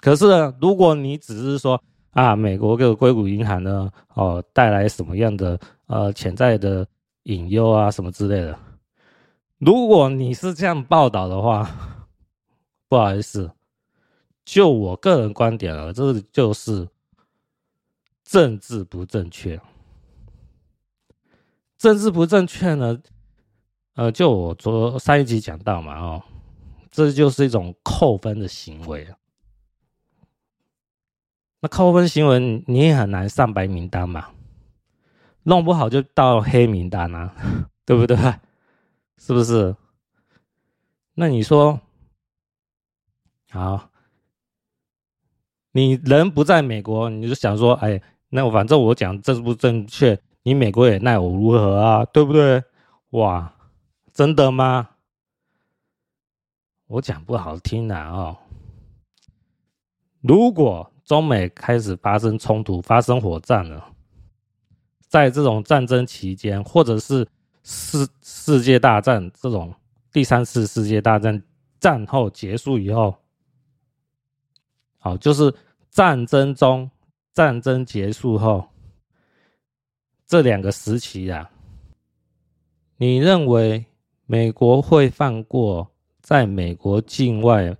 [0.00, 6.86] 可是呢，如果你只是说啊，美国这个硅谷银行呢，哦，带来什么样的呃潜在的
[7.22, 8.58] 隐忧啊，什么之类的，
[9.56, 12.06] 如果你是这样报道的话，
[12.86, 13.50] 不好意思，
[14.44, 16.86] 就我个人观点啊，这就是
[18.24, 19.58] 政治不正确。
[21.78, 23.00] 政治不正确呢？
[23.98, 26.22] 呃，就我昨上一集讲到嘛，哦，
[26.88, 29.18] 这就是一种扣分的行为啊。
[31.58, 34.28] 那扣分行为你也很难上白名单嘛，
[35.42, 37.34] 弄不好就到黑名单啊，
[37.84, 38.16] 对不对？
[39.16, 39.74] 是不是？
[41.14, 41.80] 那你说，
[43.50, 43.90] 好，
[45.72, 52.62] 你人不在美国，你就想说，哎，那我反正我讲正不正确，你美国也奈我如何啊，对不对？
[53.10, 53.52] 哇！
[54.18, 54.96] 真的吗？
[56.88, 58.36] 我讲不好听的哦。
[60.22, 63.94] 如果中美开始发生冲突、发生火战了，
[65.06, 67.28] 在这种战争期间，或者是
[67.62, 69.72] 世世界大战这种
[70.10, 71.40] 第三次世界大战
[71.78, 73.16] 战后结束以后，
[74.98, 75.54] 好，就是
[75.90, 76.90] 战争中、
[77.32, 78.68] 战争结束后
[80.26, 81.48] 这两个时期啊，
[82.96, 83.84] 你认为？
[84.30, 87.74] 美国会放过在美国境外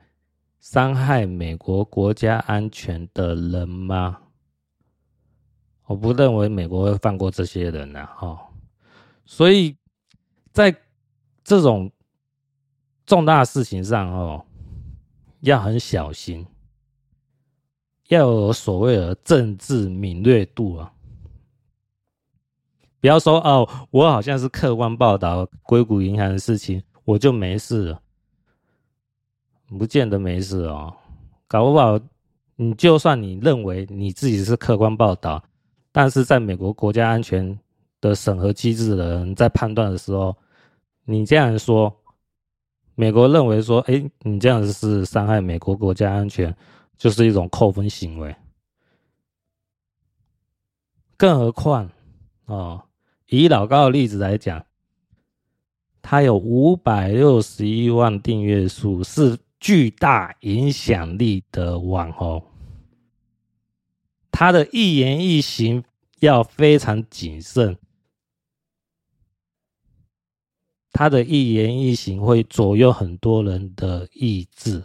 [0.61, 4.23] 伤害美国国家安全的人吗？
[5.85, 8.49] 我不认为美国会放过这些人呐，哈。
[9.27, 9.77] 所以
[10.51, 10.75] 在
[11.45, 11.93] 这种
[13.05, 14.47] 重大事情上，哦，
[15.41, 16.47] 要很小心，
[18.09, 20.95] 要有所谓的政治敏锐度啊。
[23.01, 28.03] 不要说哦，我好像是客观报道硅谷银行的事情，我就没事了，
[29.79, 30.93] 不见得没事哦。
[31.47, 31.99] 搞不好，
[32.57, 35.43] 你就算你认为你自己是客观报道，
[35.93, 37.59] 但是在美国国家安全
[38.01, 40.37] 的审核机制的人在判断的时候，
[41.05, 41.95] 你这样说，
[42.97, 46.55] 美国认为说，哎，你这样子是伤害美国国家安全，
[46.97, 48.35] 就是一种扣分行为。
[51.17, 51.89] 更何况，
[52.47, 52.83] 哦。
[53.29, 54.65] 以老高的例子来讲，
[56.01, 62.43] 他有五百六十一万订阅数，是巨大影响力的网红。
[64.31, 65.85] 他的一言一行
[66.21, 67.77] 要非常谨慎，
[70.91, 74.83] 他的一言一行会左右很多人的意志。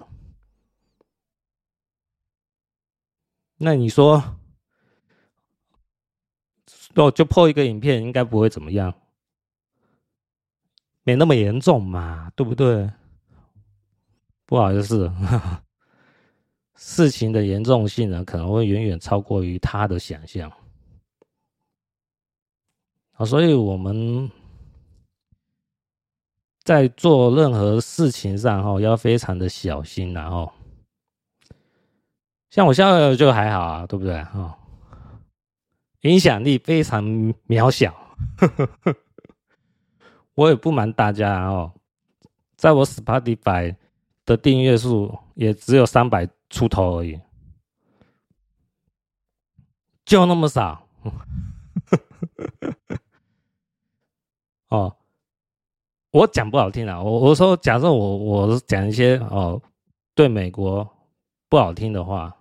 [3.55, 4.37] 那你说？
[6.95, 8.93] 哦，就破一个影片，应该不会怎么样，
[11.03, 12.89] 没那么严重嘛，对不对？
[14.45, 15.11] 不好意思，
[16.75, 20.51] 事情的严重性呢，可能会远远超过于他的想象。
[23.13, 24.29] 啊，所以我们
[26.63, 30.51] 在做任何事情上，哈，要非常的小心，然后，
[32.49, 34.21] 像我现在就还好啊，对不对？
[34.25, 34.59] 哈。
[36.03, 37.03] 影响力非常
[37.47, 37.93] 渺小，
[40.35, 41.73] 我也不瞒大家哦，
[42.55, 43.75] 在我 Spotify
[44.25, 47.19] 的订阅数也只有三百出头而已，
[50.05, 50.87] 就那么少。
[54.69, 54.95] 哦，
[56.11, 59.61] 我讲不好听啊，我我说假设我我讲一些哦
[60.15, 60.89] 对美国
[61.47, 62.35] 不好听的话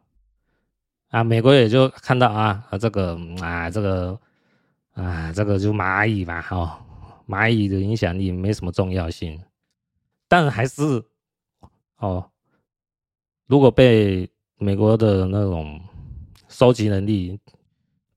[1.12, 4.18] 啊，美国也就看到啊啊这个啊这个
[4.94, 6.72] 啊这个就蚂蚁嘛，哦，
[7.28, 9.38] 蚂蚁的影响力没什么重要性，
[10.26, 11.04] 但还是
[11.98, 12.30] 哦，
[13.46, 14.26] 如果被
[14.56, 15.78] 美国的那种
[16.48, 17.38] 收集能力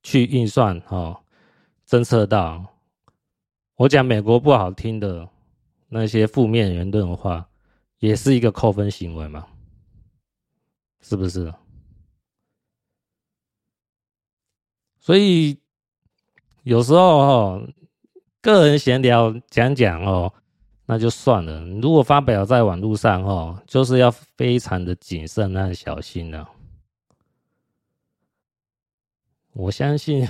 [0.02, 1.20] 去运算哦，
[1.86, 2.66] 侦测到，
[3.76, 5.28] 我讲美国不好听的
[5.90, 7.46] 那些负面言论的话，
[8.00, 9.46] 也是一个扣分行为嘛？
[11.02, 11.54] 是不是？
[15.06, 15.60] 所以
[16.64, 17.70] 有时候哦，
[18.42, 20.34] 个人闲聊讲讲哦，
[20.88, 21.64] 那就算了。
[21.80, 26.50] 如果发表在网络上哦，就是要非常的谨慎和小心了。
[29.54, 30.28] 我相信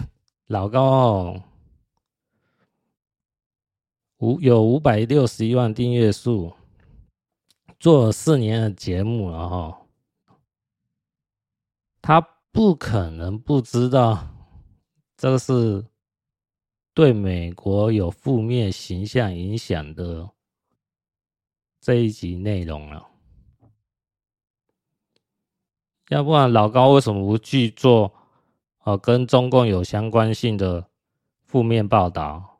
[0.48, 1.44] 老高哦，
[4.18, 6.52] 五有五百六十一万订阅数，
[7.80, 9.86] 做了四年的节目了哈，
[12.02, 12.20] 他
[12.52, 14.35] 不可能不知道
[15.18, 15.86] 这个是
[16.94, 20.30] 对美国有负面形象影响的
[21.80, 23.08] 这一集内容了，
[26.10, 28.12] 要不然老高为什么不去做？
[28.84, 30.88] 哦，跟中共有相关性的
[31.44, 32.60] 负面报道，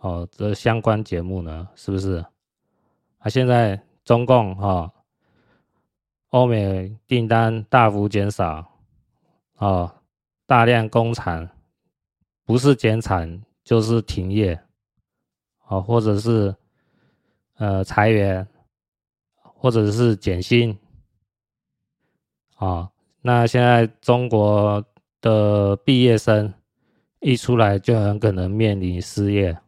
[0.00, 2.24] 哦，这相关节目呢，是不是？
[3.18, 4.92] 啊，现在中共哈，
[6.30, 8.66] 欧美订单大幅减少，
[9.58, 9.94] 哦，
[10.44, 11.48] 大量工厂
[12.48, 14.58] 不是减产就是停业，
[15.66, 16.56] 哦，或者是
[17.58, 18.48] 呃裁员，
[19.42, 20.78] 或者是减薪，
[22.56, 24.82] 啊，那现在中国。
[25.20, 26.54] 的毕业生
[27.18, 29.58] 一出来就很可能面临失业，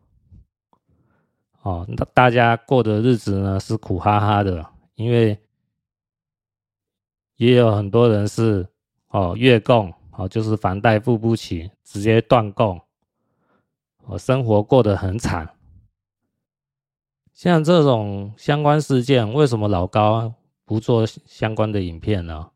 [1.62, 5.36] 哦，那大家过的日子呢是苦哈哈的，因为
[7.34, 8.64] 也有很多人是
[9.08, 12.78] 哦月供，哦就是房贷付不起，直接断供，
[14.04, 15.48] 哦生活过得很惨。
[17.32, 20.34] 像这种相关事件，为什么老高
[20.66, 22.50] 不做相关的影片呢？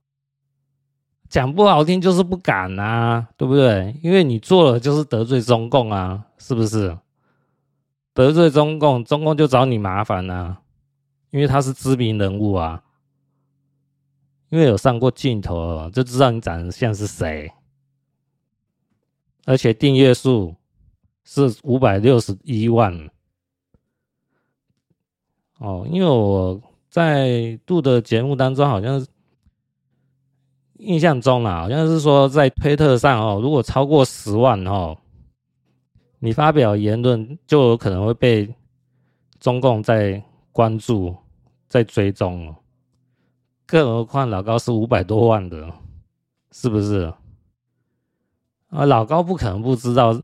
[1.31, 3.99] 讲不好听就是不敢、啊，对不对？
[4.03, 6.99] 因为你做了就是得罪中共啊，是不是？
[8.13, 10.61] 得罪中共，中共就找你麻烦、啊，
[11.31, 12.84] 因为他是知名人物啊，
[14.55, 17.51] 因为有上过镜头，就知道你长得像是谁，
[19.47, 20.55] 而且订阅数
[21.25, 23.11] 是五百六十一万。
[25.59, 29.05] 哦，因为我在录的节目当中好像。
[30.79, 34.95] 印象中啊，好像是说在推特上哦，如果超过十万哦，
[36.19, 38.53] 你发表言论就有可能会被
[39.39, 40.23] 中共在
[40.53, 41.15] 关注、
[41.69, 42.57] 在追踪哦。
[43.67, 45.73] 更何况老高是五百多万的，
[46.53, 47.13] 是不是？
[48.69, 50.21] 啊，老高不可能不知道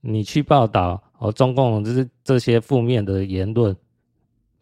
[0.00, 3.74] 你去报道哦，中共就是这些负面的言论，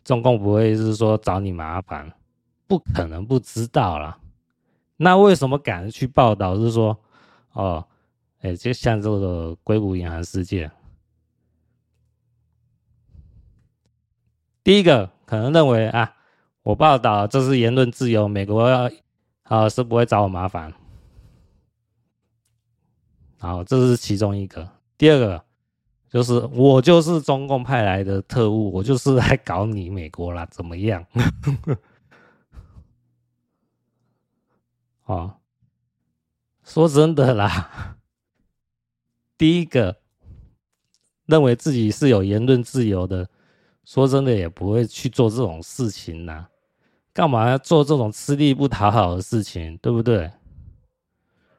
[0.05, 2.13] 中共不会是说找你麻烦，
[2.67, 4.19] 不可能不知道啦。
[4.97, 6.57] 那为什么敢去报道？
[6.57, 6.97] 是说，
[7.53, 7.85] 哦，
[8.41, 10.71] 哎、就像这个硅谷银行事件，
[14.63, 16.15] 第一个可能认为啊，
[16.65, 18.91] 我报道这是言论自由，美国要
[19.43, 20.73] 啊是不会找我麻烦。
[23.39, 24.67] 好，这是其中一个。
[24.97, 25.45] 第二个
[26.09, 31.05] 就是我就是中共派来的特务，我就是来搞你美国啦，怎么样？
[35.05, 35.35] 哦，
[36.63, 37.99] 说真的啦，
[39.37, 39.99] 第一个
[41.27, 43.29] 认为自己是有言论自由的，
[43.85, 46.49] 说真的也不会去做这种事情呐。
[47.15, 50.31] 干嘛要做这种吃力不讨好的事情，对不对？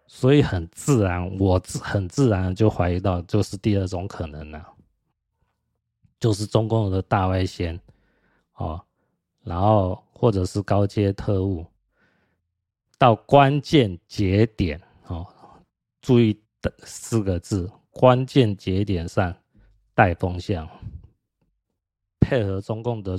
[0.06, 4.74] 所以很自然，我自很自然就怀疑到，就是第二种可能了，
[6.20, 7.80] 就是中共的大外宣
[8.56, 8.80] 哦，
[9.44, 11.66] 然后或者是高阶特务。
[12.98, 15.26] 到关键节点哦，
[16.02, 19.36] 注意的四个字：关键节点上
[19.94, 20.68] 带风向，
[22.20, 23.18] 配合中共的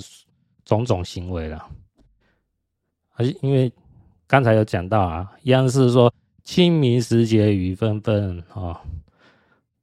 [0.64, 1.70] 种种行为了。
[3.16, 3.70] 而因为
[4.26, 6.12] 刚才有讲到啊，央视说
[6.44, 8.78] 清明时节雨纷纷哦。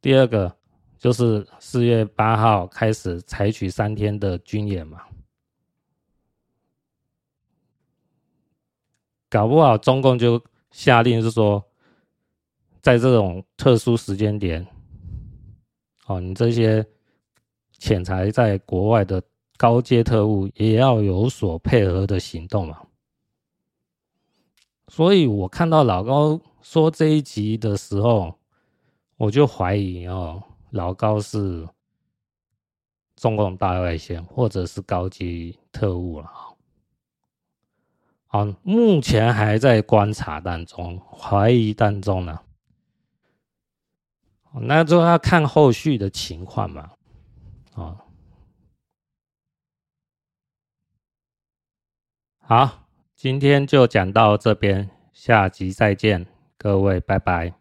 [0.02, 0.56] 第二个
[0.98, 5.02] 就是四月八号开始采取三天的军演嘛。
[9.30, 10.40] 搞不好中共就
[10.70, 11.64] 下令是说，
[12.82, 14.64] 在这种特殊时间点，
[16.06, 16.86] 哦，你这些
[17.80, 19.24] 潜藏在国外的
[19.58, 22.83] 高阶特务也要有所配合的行动嘛。
[24.96, 28.38] 所以我看到老高说这一集的时候，
[29.18, 31.68] 我就怀疑哦，老高是
[33.16, 36.30] 中共大外线或者是高级特务了。
[38.28, 42.40] 啊，目前还在观察当中，怀疑当中呢。
[44.62, 46.92] 那就要看后续的情况嘛。
[47.74, 47.98] 啊，
[52.42, 52.83] 好。
[53.24, 56.26] 今天就讲到这边，下集再见，
[56.58, 57.54] 各位，拜拜。